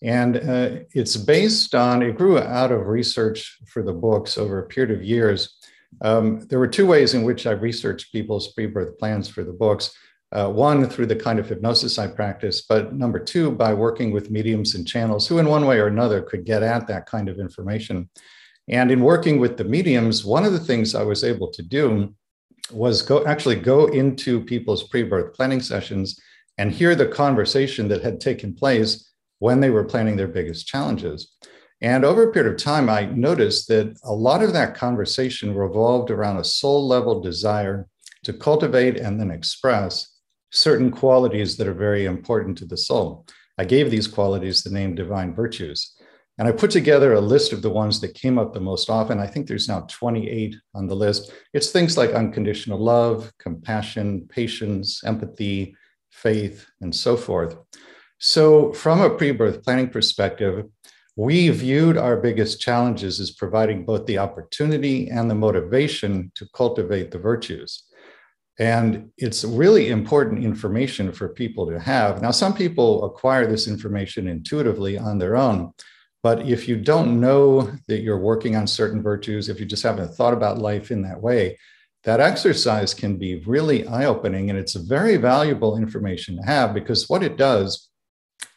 And 0.03 0.37
uh, 0.37 0.71
it's 0.95 1.17
based 1.17 1.75
on, 1.75 2.03
it 2.03 2.17
grew 2.17 2.39
out 2.39 2.73
of 2.73 2.87
research 2.87 3.59
for 3.67 3.83
the 3.83 3.93
books 3.93 4.39
over 4.39 4.59
a 4.59 4.67
period 4.67 4.97
of 4.97 5.05
years. 5.05 5.57
Um, 6.03 6.47
there 6.49 6.59
were 6.59 6.69
two 6.69 6.87
ways 6.87 7.15
in 7.15 7.23
which 7.23 7.47
I 7.47 7.53
researched 7.53 8.13
people's 8.13 8.53
pre 8.53 8.67
birth 8.67 8.99
plans 8.99 9.29
for 9.29 9.45
the 9.45 9.53
books. 9.53 9.95
Uh, 10.33 10.49
one, 10.49 10.89
through 10.89 11.07
the 11.07 11.17
kind 11.17 11.41
of 11.41 11.49
hypnosis 11.49 11.99
I 11.99 12.07
practice, 12.07 12.63
but 12.63 12.95
number 12.95 13.19
two, 13.19 13.51
by 13.51 13.75
working 13.75 14.13
with 14.13 14.31
mediums 14.31 14.77
and 14.77 14.87
channels 14.87 15.27
who, 15.27 15.39
in 15.39 15.49
one 15.49 15.67
way 15.67 15.81
or 15.81 15.89
another, 15.89 16.23
could 16.23 16.45
get 16.45 16.63
at 16.63 16.87
that 16.87 17.07
kind 17.07 17.29
of 17.29 17.41
information. 17.41 18.09
And 18.71 18.93
in 18.93 19.01
working 19.01 19.41
with 19.41 19.57
the 19.57 19.65
mediums, 19.65 20.25
one 20.25 20.45
of 20.45 20.53
the 20.53 20.61
things 20.61 20.95
I 20.95 21.03
was 21.03 21.25
able 21.25 21.51
to 21.53 21.63
do 21.63 22.15
was 22.73 23.03
go 23.03 23.27
actually 23.27 23.57
go 23.57 23.87
into 23.87 24.45
people's 24.45 24.89
pre 24.89 25.03
birth 25.03 25.35
planning 25.35 25.61
sessions 25.61 26.19
and 26.57 26.71
hear 26.71 26.95
the 26.95 27.07
conversation 27.07 27.89
that 27.89 28.03
had 28.03 28.21
taken 28.21 28.55
place 28.55 29.11
when 29.41 29.61
they 29.61 29.71
were 29.71 29.85
planning 29.85 30.17
their 30.17 30.29
biggest 30.29 30.69
challenges. 30.69 31.37
And 31.83 32.05
over 32.05 32.29
a 32.29 32.33
period 32.33 32.53
of 32.53 32.59
time, 32.59 32.89
I 32.89 33.07
noticed 33.07 33.67
that 33.69 33.99
a 34.05 34.13
lot 34.13 34.43
of 34.43 34.53
that 34.53 34.75
conversation 34.75 35.55
revolved 35.55 36.11
around 36.11 36.37
a 36.37 36.45
soul 36.45 36.87
level 36.87 37.21
desire 37.21 37.89
to 38.25 38.33
cultivate 38.35 38.99
and 38.99 39.19
then 39.19 39.31
express 39.31 40.19
certain 40.53 40.91
qualities 40.91 41.57
that 41.57 41.67
are 41.67 41.75
very 41.75 42.05
important 42.05 42.59
to 42.59 42.67
the 42.67 42.77
soul. 42.77 43.27
I 43.57 43.65
gave 43.65 43.91
these 43.91 44.07
qualities 44.07 44.63
the 44.63 44.71
name 44.71 44.95
divine 44.95 45.35
virtues. 45.35 45.97
And 46.41 46.49
I 46.49 46.53
put 46.53 46.71
together 46.71 47.13
a 47.13 47.21
list 47.21 47.53
of 47.53 47.61
the 47.61 47.69
ones 47.69 48.01
that 48.01 48.15
came 48.15 48.39
up 48.39 48.55
the 48.55 48.61
most 48.61 48.89
often. 48.89 49.21
I 49.21 49.27
think 49.27 49.47
there's 49.47 49.69
now 49.69 49.87
28 49.91 50.57
on 50.75 50.87
the 50.87 50.97
list. 50.97 51.35
It's 51.53 51.69
things 51.69 51.99
like 51.99 52.13
unconditional 52.13 52.79
love, 52.79 53.31
compassion, 53.39 54.27
patience, 54.27 55.05
empathy, 55.05 55.77
faith, 56.11 56.65
and 56.81 56.95
so 56.95 57.15
forth. 57.15 57.59
So, 58.21 58.73
from 58.73 59.03
a 59.03 59.11
pre 59.11 59.33
birth 59.33 59.63
planning 59.63 59.91
perspective, 59.91 60.65
we 61.15 61.51
viewed 61.51 61.99
our 61.99 62.17
biggest 62.17 62.59
challenges 62.59 63.21
as 63.21 63.33
providing 63.33 63.85
both 63.85 64.07
the 64.07 64.17
opportunity 64.17 65.11
and 65.11 65.31
the 65.31 65.35
motivation 65.35 66.33
to 66.37 66.49
cultivate 66.55 67.11
the 67.11 67.19
virtues. 67.19 67.83
And 68.59 69.11
it's 69.19 69.45
really 69.45 69.91
important 69.91 70.43
information 70.43 71.13
for 71.13 71.29
people 71.29 71.67
to 71.67 71.79
have. 71.79 72.23
Now, 72.23 72.31
some 72.31 72.55
people 72.55 73.05
acquire 73.05 73.47
this 73.47 73.69
information 73.69 74.27
intuitively 74.27 74.97
on 74.97 75.19
their 75.19 75.37
own. 75.37 75.75
But 76.23 76.47
if 76.47 76.69
you 76.69 76.77
don't 76.77 77.21
know 77.21 77.73
that 77.89 78.01
you're 78.01 78.19
working 78.19 78.57
on 78.57 78.67
certain 78.67 79.03
virtues, 79.03 79.49
if 79.49 79.59
you 79.59 79.67
just 79.67 79.83
haven't 79.83 80.15
thought 80.15 80.35
about 80.35 80.59
life 80.59 80.91
in 80.91 81.03
that 81.03 81.21
way, 81.21 81.59
that 82.05 82.21
exercise 82.21 82.95
can 82.95 83.17
be 83.17 83.37
really 83.47 83.87
eye 83.87 84.07
opening. 84.07 84.51
And 84.51 84.59
it's 84.59 84.75
a 84.75 84.83
very 84.83 85.17
valuable 85.17 85.77
information 85.77 86.37
to 86.37 86.43
have 86.43 86.75
because 86.75 87.09
what 87.09 87.23
it 87.23 87.37
does 87.37 87.89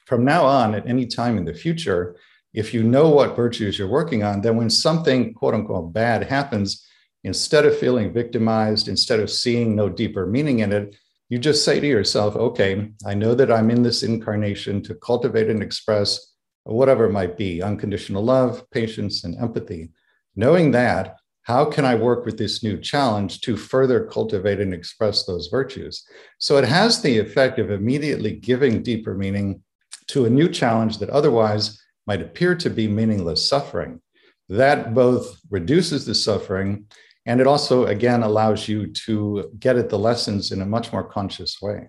from 0.05 0.25
now 0.25 0.46
on, 0.46 0.75
at 0.75 0.88
any 0.88 1.05
time 1.05 1.38
in 1.38 1.46
the 1.46 1.53
future, 1.53 2.17
if 2.53 2.74
you 2.74 2.84
know 2.84 3.10
what 3.10 3.36
virtues 3.36 3.79
you're 3.79 3.88
working 3.88 4.24
on, 4.24 4.41
then 4.41 4.58
when 4.58 4.70
something 4.70 5.34
quote 5.34 5.53
unquote 5.53 5.93
bad 5.93 6.24
happens, 6.24 6.86
instead 7.24 7.65
of 7.65 7.77
feeling 7.77 8.12
victimized, 8.13 8.88
instead 8.88 9.20
of 9.20 9.32
seeing 9.32 9.75
no 9.75 9.89
deeper 9.89 10.25
meaning 10.25 10.60
in 10.60 10.74
it, 10.74 10.96
you 11.29 11.39
just 11.39 11.65
say 11.65 11.79
to 11.79 11.88
yourself, 11.88 12.36
okay, 12.36 12.91
I 13.05 13.13
know 13.13 13.34
that 13.34 13.51
I'm 13.51 13.72
in 13.72 13.82
this 13.82 14.03
incarnation 14.03 14.84
to 14.84 14.96
cultivate 14.96 15.50
and 15.50 15.63
express 15.63 16.32
whatever 16.63 17.05
it 17.05 17.12
might 17.12 17.38
be 17.38 17.62
unconditional 17.62 18.24
love, 18.24 18.63
patience, 18.72 19.24
and 19.24 19.38
empathy. 19.38 19.91
Knowing 20.36 20.72
that, 20.72 21.17
how 21.43 21.65
can 21.65 21.84
I 21.84 21.96
work 21.96 22.25
with 22.25 22.38
this 22.38 22.63
new 22.63 22.77
challenge 22.79 23.41
to 23.41 23.58
further 23.58 24.05
cultivate 24.05 24.62
and 24.62 24.74
express 24.74 25.25
those 25.25 25.48
virtues? 25.48 26.05
So 26.39 26.58
it 26.58 26.65
has 26.65 27.01
the 27.01 27.20
effect 27.20 27.60
of 27.60 27.70
immediately 27.70 28.32
giving 28.36 28.82
deeper 28.82 29.13
meaning 29.13 29.62
to 30.08 30.25
a 30.25 30.29
new 30.29 30.48
challenge 30.48 31.00
that 31.00 31.10
otherwise 31.10 31.82
might 32.08 32.22
appear 32.22 32.55
to 32.55 32.70
be 32.70 32.88
meaningless 32.88 33.48
suffering. 33.48 34.01
That 34.50 34.93
both 34.93 35.39
reduces 35.50 36.05
the 36.05 36.15
suffering 36.15 36.86
and 37.25 37.39
it 37.39 37.48
also, 37.48 37.86
again, 37.86 38.22
allows 38.22 38.67
you 38.67 38.88
to 38.88 39.51
get 39.60 39.77
at 39.77 39.89
the 39.89 40.00
lessons 40.00 40.51
in 40.51 40.62
a 40.62 40.65
much 40.65 40.91
more 40.91 41.03
conscious 41.03 41.62
way. 41.62 41.88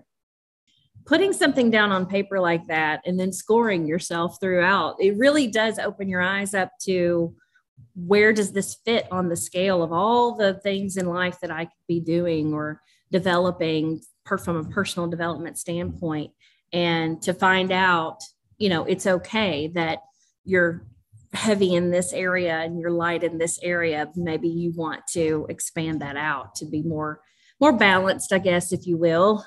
Putting 1.05 1.33
something 1.33 1.69
down 1.69 1.91
on 1.91 2.07
paper 2.07 2.39
like 2.39 2.65
that 2.67 3.01
and 3.05 3.19
then 3.19 3.31
scoring 3.31 3.85
yourself 3.85 4.37
throughout, 4.39 4.95
it 4.99 5.17
really 5.17 5.47
does 5.47 5.77
open 5.77 6.09
your 6.09 6.21
eyes 6.21 6.53
up 6.53 6.71
to 6.83 7.35
where 7.95 8.33
does 8.33 8.51
this 8.51 8.75
fit 8.85 9.07
on 9.11 9.29
the 9.29 9.35
scale 9.35 9.83
of 9.83 9.91
all 9.93 10.35
the 10.35 10.55
things 10.55 10.97
in 10.97 11.05
life 11.07 11.39
that 11.41 11.51
I 11.51 11.65
could 11.65 11.87
be 11.87 11.99
doing 11.99 12.53
or 12.53 12.81
developing 13.11 14.01
per, 14.25 14.37
from 14.37 14.57
a 14.57 14.63
personal 14.63 15.07
development 15.07 15.57
standpoint? 15.59 16.31
And 16.73 17.21
to 17.21 17.33
find 17.33 17.71
out, 17.71 18.21
you 18.57 18.69
know, 18.69 18.85
it's 18.85 19.05
okay 19.05 19.67
that 19.75 19.99
you're 20.43 20.87
heavy 21.33 21.75
in 21.75 21.91
this 21.91 22.13
area 22.13 22.57
and 22.59 22.79
you're 22.79 22.91
light 22.91 23.23
in 23.23 23.37
this 23.37 23.59
area. 23.61 24.09
Maybe 24.15 24.47
you 24.47 24.73
want 24.75 25.01
to 25.13 25.45
expand 25.49 26.01
that 26.01 26.17
out 26.17 26.55
to 26.55 26.65
be 26.65 26.81
more 26.81 27.21
more 27.61 27.73
balanced, 27.73 28.33
I 28.33 28.39
guess, 28.39 28.73
if 28.73 28.85
you 28.85 28.97
will. 28.97 29.45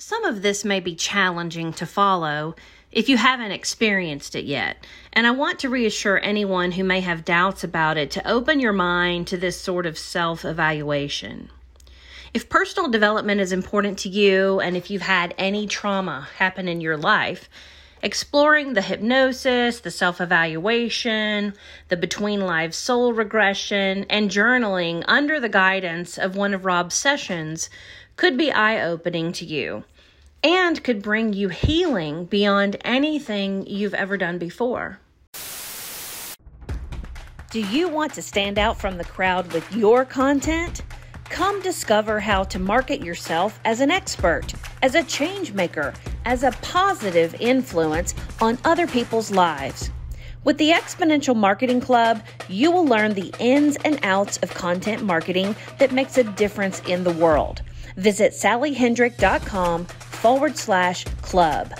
Some 0.00 0.22
of 0.22 0.42
this 0.42 0.64
may 0.64 0.78
be 0.78 0.94
challenging 0.94 1.72
to 1.72 1.84
follow 1.84 2.54
if 2.92 3.08
you 3.08 3.16
haven't 3.16 3.50
experienced 3.50 4.36
it 4.36 4.44
yet. 4.44 4.86
And 5.12 5.26
I 5.26 5.32
want 5.32 5.58
to 5.58 5.68
reassure 5.68 6.20
anyone 6.20 6.70
who 6.70 6.84
may 6.84 7.00
have 7.00 7.24
doubts 7.24 7.64
about 7.64 7.96
it 7.96 8.12
to 8.12 8.30
open 8.30 8.60
your 8.60 8.72
mind 8.72 9.26
to 9.26 9.36
this 9.36 9.60
sort 9.60 9.86
of 9.86 9.98
self 9.98 10.44
evaluation. 10.44 11.50
If 12.32 12.48
personal 12.48 12.88
development 12.88 13.40
is 13.40 13.50
important 13.50 13.98
to 13.98 14.08
you 14.08 14.60
and 14.60 14.76
if 14.76 14.88
you've 14.88 15.02
had 15.02 15.34
any 15.36 15.66
trauma 15.66 16.28
happen 16.36 16.68
in 16.68 16.80
your 16.80 16.96
life, 16.96 17.50
exploring 18.00 18.74
the 18.74 18.82
hypnosis, 18.82 19.80
the 19.80 19.90
self 19.90 20.20
evaluation, 20.20 21.54
the 21.88 21.96
between 21.96 22.40
lives 22.40 22.76
soul 22.76 23.12
regression, 23.12 24.06
and 24.08 24.30
journaling 24.30 25.02
under 25.08 25.40
the 25.40 25.48
guidance 25.48 26.18
of 26.18 26.36
one 26.36 26.54
of 26.54 26.64
Rob's 26.64 26.94
sessions 26.94 27.68
could 28.18 28.36
be 28.36 28.50
eye 28.50 28.82
opening 28.82 29.30
to 29.30 29.44
you 29.46 29.84
and 30.42 30.82
could 30.82 31.00
bring 31.00 31.32
you 31.32 31.48
healing 31.48 32.24
beyond 32.24 32.76
anything 32.84 33.64
you've 33.64 33.94
ever 33.94 34.16
done 34.16 34.38
before. 34.38 34.98
Do 37.52 37.60
you 37.60 37.88
want 37.88 38.12
to 38.14 38.22
stand 38.22 38.58
out 38.58 38.76
from 38.76 38.98
the 38.98 39.04
crowd 39.04 39.52
with 39.52 39.72
your 39.72 40.04
content? 40.04 40.82
Come 41.30 41.62
discover 41.62 42.18
how 42.18 42.42
to 42.42 42.58
market 42.58 43.02
yourself 43.02 43.60
as 43.64 43.80
an 43.80 43.92
expert, 43.92 44.52
as 44.82 44.96
a 44.96 45.04
change 45.04 45.52
maker, 45.52 45.94
as 46.24 46.42
a 46.42 46.50
positive 46.60 47.36
influence 47.40 48.16
on 48.40 48.58
other 48.64 48.88
people's 48.88 49.30
lives. 49.30 49.90
With 50.42 50.58
the 50.58 50.70
Exponential 50.70 51.36
Marketing 51.36 51.80
Club, 51.80 52.20
you 52.48 52.72
will 52.72 52.84
learn 52.84 53.14
the 53.14 53.32
ins 53.38 53.76
and 53.84 54.00
outs 54.02 54.38
of 54.38 54.52
content 54.54 55.04
marketing 55.04 55.54
that 55.78 55.92
makes 55.92 56.18
a 56.18 56.24
difference 56.24 56.80
in 56.80 57.04
the 57.04 57.12
world. 57.12 57.62
Visit 57.98 58.30
sallyhendrick.com 58.30 59.84
forward 59.84 60.56
slash 60.56 61.02
club. 61.20 61.72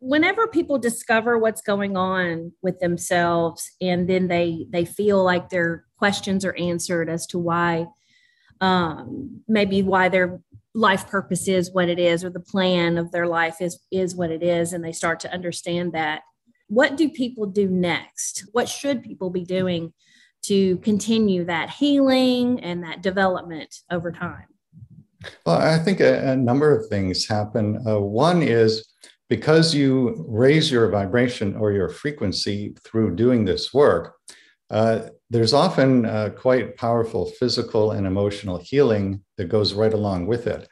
Whenever 0.00 0.46
people 0.46 0.78
discover 0.78 1.38
what's 1.38 1.60
going 1.60 1.98
on 1.98 2.52
with 2.62 2.80
themselves 2.80 3.70
and 3.82 4.08
then 4.08 4.28
they 4.28 4.66
they 4.70 4.86
feel 4.86 5.22
like 5.22 5.50
their 5.50 5.84
questions 5.98 6.42
are 6.46 6.56
answered 6.56 7.10
as 7.10 7.26
to 7.26 7.38
why 7.38 7.86
um, 8.62 9.42
maybe 9.46 9.82
why 9.82 10.08
their 10.08 10.40
life 10.74 11.06
purpose 11.06 11.48
is 11.48 11.70
what 11.70 11.90
it 11.90 11.98
is 11.98 12.24
or 12.24 12.30
the 12.30 12.40
plan 12.40 12.96
of 12.96 13.12
their 13.12 13.26
life 13.26 13.60
is 13.60 13.78
is 13.90 14.16
what 14.16 14.30
it 14.30 14.42
is 14.42 14.72
and 14.72 14.82
they 14.82 14.92
start 14.92 15.20
to 15.20 15.32
understand 15.32 15.92
that 15.92 16.22
what 16.68 16.96
do 16.96 17.10
people 17.10 17.44
do 17.44 17.68
next 17.68 18.48
what 18.52 18.68
should 18.68 19.02
people 19.02 19.28
be 19.28 19.44
doing 19.44 19.92
to 20.40 20.78
continue 20.78 21.44
that 21.44 21.68
healing 21.68 22.58
and 22.60 22.82
that 22.82 23.02
development 23.02 23.76
over 23.90 24.10
time 24.10 24.46
well, 25.46 25.56
I 25.56 25.78
think 25.78 26.00
a, 26.00 26.32
a 26.32 26.36
number 26.36 26.76
of 26.76 26.88
things 26.88 27.26
happen. 27.26 27.82
Uh, 27.86 28.00
one 28.00 28.42
is 28.42 28.92
because 29.28 29.74
you 29.74 30.26
raise 30.28 30.70
your 30.70 30.90
vibration 30.90 31.56
or 31.56 31.72
your 31.72 31.88
frequency 31.88 32.74
through 32.84 33.16
doing 33.16 33.44
this 33.44 33.72
work, 33.72 34.16
uh, 34.70 35.08
there's 35.30 35.54
often 35.54 36.04
uh, 36.04 36.30
quite 36.36 36.76
powerful 36.76 37.26
physical 37.26 37.92
and 37.92 38.06
emotional 38.06 38.58
healing 38.58 39.22
that 39.36 39.48
goes 39.48 39.74
right 39.74 39.94
along 39.94 40.26
with 40.26 40.46
it. 40.46 40.68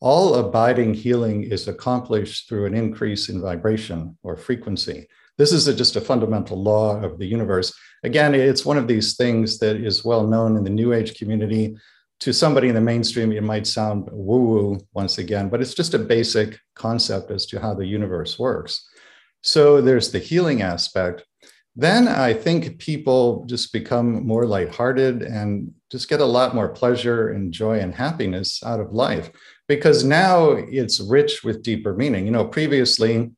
All 0.00 0.36
abiding 0.36 0.94
healing 0.94 1.42
is 1.42 1.68
accomplished 1.68 2.48
through 2.48 2.66
an 2.66 2.74
increase 2.74 3.28
in 3.28 3.40
vibration 3.40 4.16
or 4.22 4.36
frequency. 4.36 5.06
This 5.36 5.52
is 5.52 5.68
a, 5.68 5.74
just 5.74 5.96
a 5.96 6.00
fundamental 6.00 6.62
law 6.62 7.00
of 7.00 7.18
the 7.18 7.26
universe. 7.26 7.72
Again, 8.02 8.34
it's 8.34 8.64
one 8.64 8.78
of 8.78 8.88
these 8.88 9.16
things 9.16 9.58
that 9.58 9.76
is 9.76 10.04
well 10.04 10.26
known 10.26 10.56
in 10.56 10.64
the 10.64 10.70
New 10.70 10.92
Age 10.92 11.18
community 11.18 11.76
to 12.20 12.32
somebody 12.32 12.68
in 12.68 12.74
the 12.74 12.80
mainstream, 12.80 13.32
it 13.32 13.42
might 13.42 13.66
sound 13.66 14.08
woo 14.12 14.44
woo 14.44 14.80
once 14.92 15.18
again, 15.18 15.48
but 15.48 15.60
it's 15.60 15.74
just 15.74 15.94
a 15.94 15.98
basic 15.98 16.58
concept 16.74 17.30
as 17.30 17.46
to 17.46 17.60
how 17.60 17.74
the 17.74 17.86
universe 17.86 18.38
works. 18.38 18.88
So 19.42 19.80
there's 19.80 20.12
the 20.12 20.18
healing 20.18 20.60
aspect. 20.60 21.24
Then 21.76 22.08
I 22.08 22.34
think 22.34 22.78
people 22.78 23.44
just 23.46 23.72
become 23.72 24.26
more 24.26 24.44
lighthearted 24.44 25.22
and 25.22 25.72
just 25.90 26.08
get 26.08 26.20
a 26.20 26.26
lot 26.26 26.54
more 26.54 26.68
pleasure 26.68 27.30
and 27.30 27.52
joy 27.52 27.78
and 27.78 27.94
happiness 27.94 28.62
out 28.64 28.80
of 28.80 28.92
life 28.92 29.30
because 29.66 30.04
now 30.04 30.50
it's 30.50 31.00
rich 31.00 31.42
with 31.42 31.62
deeper 31.62 31.94
meaning. 31.94 32.26
You 32.26 32.32
know, 32.32 32.44
previously 32.44 33.30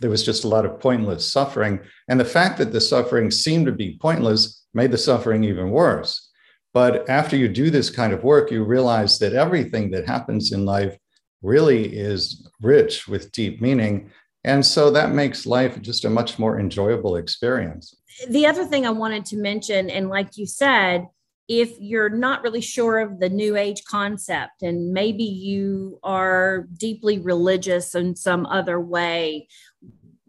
there 0.00 0.10
was 0.10 0.24
just 0.24 0.44
a 0.44 0.48
lot 0.48 0.64
of 0.64 0.78
pointless 0.78 1.30
suffering. 1.30 1.80
And 2.08 2.20
the 2.20 2.24
fact 2.24 2.58
that 2.58 2.72
the 2.72 2.80
suffering 2.80 3.30
seemed 3.30 3.66
to 3.66 3.72
be 3.72 3.98
pointless 4.00 4.64
made 4.72 4.92
the 4.92 4.98
suffering 4.98 5.42
even 5.42 5.70
worse. 5.70 6.29
But 6.72 7.08
after 7.08 7.36
you 7.36 7.48
do 7.48 7.70
this 7.70 7.90
kind 7.90 8.12
of 8.12 8.22
work, 8.24 8.50
you 8.50 8.64
realize 8.64 9.18
that 9.18 9.32
everything 9.32 9.90
that 9.90 10.06
happens 10.06 10.52
in 10.52 10.64
life 10.64 10.96
really 11.42 11.96
is 11.96 12.48
rich 12.60 13.08
with 13.08 13.32
deep 13.32 13.60
meaning. 13.60 14.10
And 14.44 14.64
so 14.64 14.90
that 14.90 15.12
makes 15.12 15.46
life 15.46 15.80
just 15.82 16.04
a 16.04 16.10
much 16.10 16.38
more 16.38 16.60
enjoyable 16.60 17.16
experience. 17.16 17.96
The 18.28 18.46
other 18.46 18.64
thing 18.64 18.86
I 18.86 18.90
wanted 18.90 19.24
to 19.26 19.36
mention, 19.36 19.90
and 19.90 20.08
like 20.08 20.36
you 20.36 20.46
said, 20.46 21.06
if 21.48 21.74
you're 21.80 22.10
not 22.10 22.42
really 22.44 22.60
sure 22.60 23.00
of 23.00 23.18
the 23.18 23.28
new 23.28 23.56
age 23.56 23.82
concept 23.84 24.62
and 24.62 24.92
maybe 24.92 25.24
you 25.24 25.98
are 26.04 26.68
deeply 26.78 27.18
religious 27.18 27.94
in 27.96 28.14
some 28.14 28.46
other 28.46 28.78
way, 28.78 29.48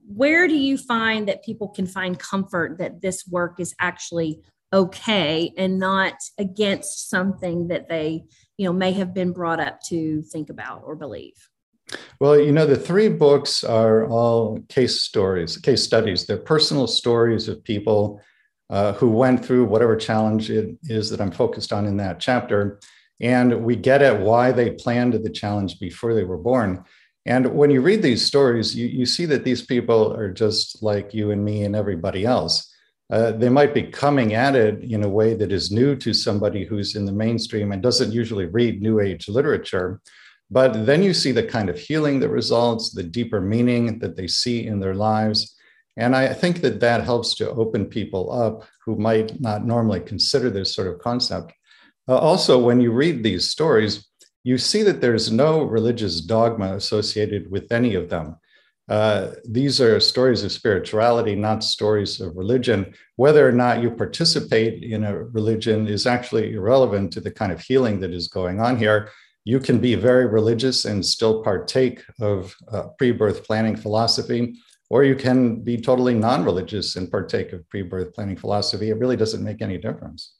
where 0.07 0.47
do 0.47 0.55
you 0.55 0.77
find 0.77 1.27
that 1.27 1.45
people 1.45 1.69
can 1.69 1.85
find 1.85 2.17
comfort 2.17 2.79
that 2.79 3.01
this 3.01 3.27
work 3.27 3.59
is 3.59 3.75
actually 3.79 4.41
okay 4.73 5.51
and 5.57 5.79
not 5.79 6.13
against 6.37 7.09
something 7.09 7.67
that 7.67 7.89
they 7.89 8.23
you 8.57 8.65
know 8.65 8.73
may 8.73 8.91
have 8.91 9.13
been 9.13 9.31
brought 9.31 9.59
up 9.59 9.81
to 9.81 10.21
think 10.23 10.49
about 10.49 10.83
or 10.85 10.95
believe. 10.95 11.33
Well 12.19 12.39
you 12.39 12.51
know 12.51 12.65
the 12.65 12.77
three 12.77 13.09
books 13.09 13.63
are 13.63 14.07
all 14.07 14.59
case 14.69 15.01
stories 15.01 15.57
case 15.57 15.83
studies. 15.83 16.25
They're 16.25 16.37
personal 16.37 16.87
stories 16.87 17.47
of 17.47 17.63
people 17.63 18.21
uh, 18.69 18.93
who 18.93 19.09
went 19.09 19.43
through 19.43 19.65
whatever 19.65 19.97
challenge 19.97 20.49
it 20.49 20.77
is 20.83 21.09
that 21.09 21.19
i'm 21.19 21.31
focused 21.31 21.73
on 21.73 21.85
in 21.85 21.97
that 21.97 22.19
chapter. 22.19 22.79
And 23.19 23.63
we 23.63 23.75
get 23.75 24.01
at 24.01 24.19
why 24.19 24.51
they 24.51 24.71
planned 24.71 25.13
the 25.13 25.29
challenge 25.29 25.79
before 25.79 26.15
they 26.15 26.23
were 26.23 26.39
born. 26.39 26.83
And 27.27 27.53
when 27.53 27.69
you 27.69 27.81
read 27.81 28.01
these 28.01 28.25
stories 28.25 28.75
you, 28.75 28.87
you 28.87 29.05
see 29.05 29.25
that 29.25 29.43
these 29.43 29.63
people 29.63 30.13
are 30.13 30.31
just 30.31 30.81
like 30.81 31.13
you 31.13 31.29
and 31.31 31.43
me 31.43 31.63
and 31.63 31.75
everybody 31.75 32.25
else 32.25 32.70
uh, 33.11 33.33
they 33.33 33.49
might 33.49 33.73
be 33.73 33.83
coming 33.83 34.33
at 34.33 34.55
it 34.55 34.83
in 34.83 35.03
a 35.03 35.09
way 35.09 35.33
that 35.33 35.51
is 35.51 35.69
new 35.69 35.95
to 35.97 36.13
somebody 36.13 36.63
who's 36.63 36.95
in 36.95 37.05
the 37.05 37.11
mainstream 37.11 37.73
and 37.73 37.83
doesn't 37.83 38.13
usually 38.13 38.45
read 38.45 38.81
New 38.81 39.01
Age 39.01 39.27
literature. 39.27 39.99
But 40.49 40.85
then 40.85 41.03
you 41.03 41.13
see 41.13 41.33
the 41.33 41.43
kind 41.43 41.69
of 41.69 41.77
healing 41.77 42.21
that 42.21 42.29
results, 42.29 42.91
the 42.91 43.03
deeper 43.03 43.41
meaning 43.41 43.99
that 43.99 44.15
they 44.15 44.27
see 44.27 44.65
in 44.65 44.79
their 44.79 44.95
lives. 44.95 45.55
And 45.97 46.15
I 46.15 46.33
think 46.33 46.61
that 46.61 46.79
that 46.79 47.03
helps 47.03 47.35
to 47.35 47.51
open 47.51 47.85
people 47.85 48.31
up 48.31 48.65
who 48.85 48.95
might 48.95 49.39
not 49.41 49.65
normally 49.65 49.99
consider 49.99 50.49
this 50.49 50.73
sort 50.73 50.87
of 50.87 50.99
concept. 50.99 51.53
Uh, 52.07 52.17
also, 52.17 52.57
when 52.57 52.79
you 52.79 52.91
read 52.91 53.23
these 53.23 53.49
stories, 53.49 54.07
you 54.43 54.57
see 54.57 54.83
that 54.83 55.01
there's 55.01 55.31
no 55.31 55.63
religious 55.63 56.21
dogma 56.21 56.75
associated 56.75 57.51
with 57.51 57.71
any 57.71 57.93
of 57.95 58.09
them. 58.09 58.37
Uh, 58.91 59.35
these 59.45 59.79
are 59.79 60.01
stories 60.01 60.43
of 60.43 60.51
spirituality, 60.51 61.33
not 61.33 61.63
stories 61.63 62.19
of 62.19 62.35
religion. 62.35 62.93
Whether 63.15 63.47
or 63.47 63.53
not 63.53 63.81
you 63.81 63.89
participate 63.89 64.83
in 64.83 65.05
a 65.05 65.15
religion 65.17 65.87
is 65.87 66.05
actually 66.05 66.55
irrelevant 66.55 67.13
to 67.13 67.21
the 67.21 67.31
kind 67.31 67.53
of 67.53 67.61
healing 67.61 68.01
that 68.01 68.11
is 68.11 68.27
going 68.27 68.59
on 68.59 68.75
here. 68.75 69.09
You 69.45 69.61
can 69.61 69.79
be 69.79 69.95
very 69.95 70.27
religious 70.27 70.83
and 70.83 71.05
still 71.05 71.41
partake 71.41 72.03
of 72.19 72.53
uh, 72.69 72.89
pre 72.97 73.13
birth 73.13 73.45
planning 73.45 73.77
philosophy, 73.77 74.59
or 74.89 75.05
you 75.05 75.15
can 75.15 75.61
be 75.61 75.77
totally 75.77 76.13
non 76.13 76.43
religious 76.43 76.97
and 76.97 77.09
partake 77.09 77.53
of 77.53 77.67
pre 77.69 77.83
birth 77.83 78.13
planning 78.13 78.35
philosophy. 78.35 78.89
It 78.89 78.97
really 78.97 79.15
doesn't 79.15 79.41
make 79.41 79.61
any 79.61 79.77
difference. 79.77 80.33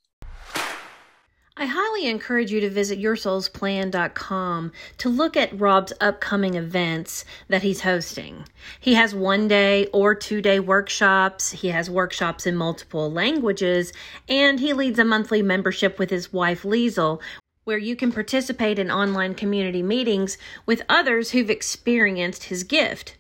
I 1.62 1.66
highly 1.66 2.08
encourage 2.08 2.52
you 2.52 2.60
to 2.62 2.72
visit 2.72 3.00
yoursoulsplan.com 3.00 4.72
to 4.98 5.10
look 5.10 5.38
at 5.38 5.60
Rob's 5.60 5.94
upcoming 6.02 6.56
events 6.56 7.24
that 7.50 7.62
he's 7.62 7.82
hosting. 7.82 8.48
He 8.80 8.96
has 8.96 9.14
one 9.14 9.48
day 9.48 9.86
or 9.94 10.16
two 10.16 10.42
day 10.42 10.60
workshops, 10.60 11.52
he 11.52 11.68
has 11.68 11.88
workshops 11.88 12.48
in 12.48 12.56
multiple 12.56 13.12
languages, 13.12 13.94
and 14.28 14.60
he 14.60 14.74
leads 14.74 14.98
a 14.98 15.06
monthly 15.06 15.44
membership 15.44 16.00
with 16.00 16.10
his 16.10 16.34
wife 16.34 16.64
Liesel, 16.64 17.22
where 17.64 17.78
you 17.78 17.96
can 17.96 18.12
participate 18.12 18.80
in 18.80 18.90
online 18.90 19.36
community 19.36 19.84
meetings 19.84 20.40
with 20.66 20.82
others 20.90 21.30
who've 21.30 21.52
experienced 21.52 22.46
his 22.46 22.64
gift. 22.64 23.18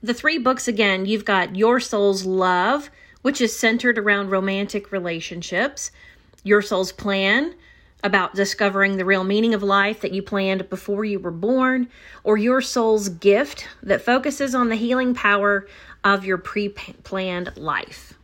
The 0.00 0.14
three 0.14 0.38
books 0.38 0.68
again, 0.68 1.04
you've 1.04 1.24
got 1.24 1.56
Your 1.56 1.80
Soul's 1.80 2.24
Love 2.24 2.90
which 3.26 3.40
is 3.40 3.58
centered 3.58 3.98
around 3.98 4.30
romantic 4.30 4.92
relationships, 4.92 5.90
Your 6.46 6.62
Soul's 6.62 6.92
Plan, 6.92 7.56
about 8.04 8.36
discovering 8.36 8.96
the 8.96 9.04
real 9.04 9.24
meaning 9.24 9.52
of 9.52 9.64
life 9.64 10.00
that 10.02 10.12
you 10.12 10.22
planned 10.22 10.70
before 10.70 11.04
you 11.04 11.18
were 11.18 11.32
born, 11.32 11.88
or 12.22 12.36
Your 12.36 12.60
Soul's 12.60 13.08
Gift, 13.08 13.66
that 13.82 14.00
focuses 14.00 14.54
on 14.54 14.68
the 14.68 14.76
healing 14.76 15.12
power 15.12 15.66
of 16.04 16.24
your 16.24 16.38
pre 16.38 16.68
planned 16.68 17.50
life. 17.56 18.16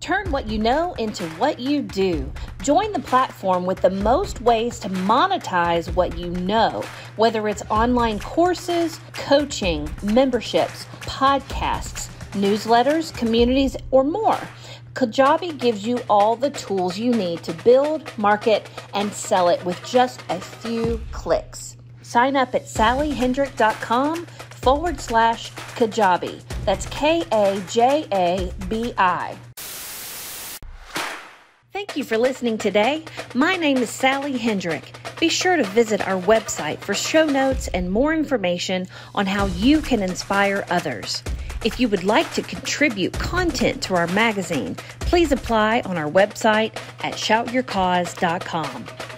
Turn 0.00 0.32
what 0.32 0.48
you 0.48 0.58
know 0.58 0.94
into 0.94 1.22
what 1.38 1.60
you 1.60 1.82
do. 1.82 2.32
Join 2.62 2.90
the 2.92 2.98
platform 2.98 3.64
with 3.64 3.80
the 3.80 3.90
most 3.90 4.40
ways 4.40 4.80
to 4.80 4.88
monetize 4.88 5.94
what 5.94 6.18
you 6.18 6.30
know, 6.30 6.82
whether 7.14 7.46
it's 7.46 7.62
online 7.70 8.18
courses, 8.18 8.98
coaching, 9.12 9.88
memberships, 10.02 10.86
podcasts, 11.02 12.08
newsletters, 12.32 13.16
communities, 13.16 13.76
or 13.92 14.02
more. 14.02 14.40
Kajabi 14.98 15.56
gives 15.56 15.86
you 15.86 16.00
all 16.10 16.34
the 16.34 16.50
tools 16.50 16.98
you 16.98 17.12
need 17.12 17.44
to 17.44 17.52
build, 17.62 18.10
market, 18.18 18.68
and 18.94 19.12
sell 19.12 19.48
it 19.48 19.64
with 19.64 19.80
just 19.86 20.20
a 20.28 20.40
few 20.40 21.00
clicks. 21.12 21.76
Sign 22.02 22.34
up 22.34 22.52
at 22.52 22.64
sallyhendrick.com 22.64 24.26
forward 24.26 25.00
slash 25.00 25.52
Kajabi. 25.52 26.42
That's 26.64 26.86
K 26.86 27.22
A 27.30 27.62
J 27.68 28.08
A 28.12 28.52
B 28.68 28.92
I. 28.98 29.38
Thank 31.72 31.96
you 31.96 32.02
for 32.02 32.18
listening 32.18 32.58
today. 32.58 33.04
My 33.34 33.54
name 33.54 33.76
is 33.76 33.90
Sally 33.90 34.36
Hendrick. 34.36 34.98
Be 35.20 35.28
sure 35.28 35.56
to 35.56 35.62
visit 35.62 36.08
our 36.08 36.20
website 36.22 36.80
for 36.80 36.94
show 36.94 37.24
notes 37.24 37.68
and 37.68 37.88
more 37.88 38.14
information 38.14 38.88
on 39.14 39.26
how 39.26 39.46
you 39.46 39.80
can 39.80 40.02
inspire 40.02 40.64
others. 40.70 41.22
If 41.64 41.80
you 41.80 41.88
would 41.88 42.04
like 42.04 42.32
to 42.34 42.42
contribute 42.42 43.14
content 43.14 43.82
to 43.82 43.94
our 43.94 44.06
magazine, 44.08 44.76
please 45.00 45.32
apply 45.32 45.80
on 45.80 45.98
our 45.98 46.08
website 46.08 46.76
at 47.02 47.14
shoutyourcause.com. 47.14 49.17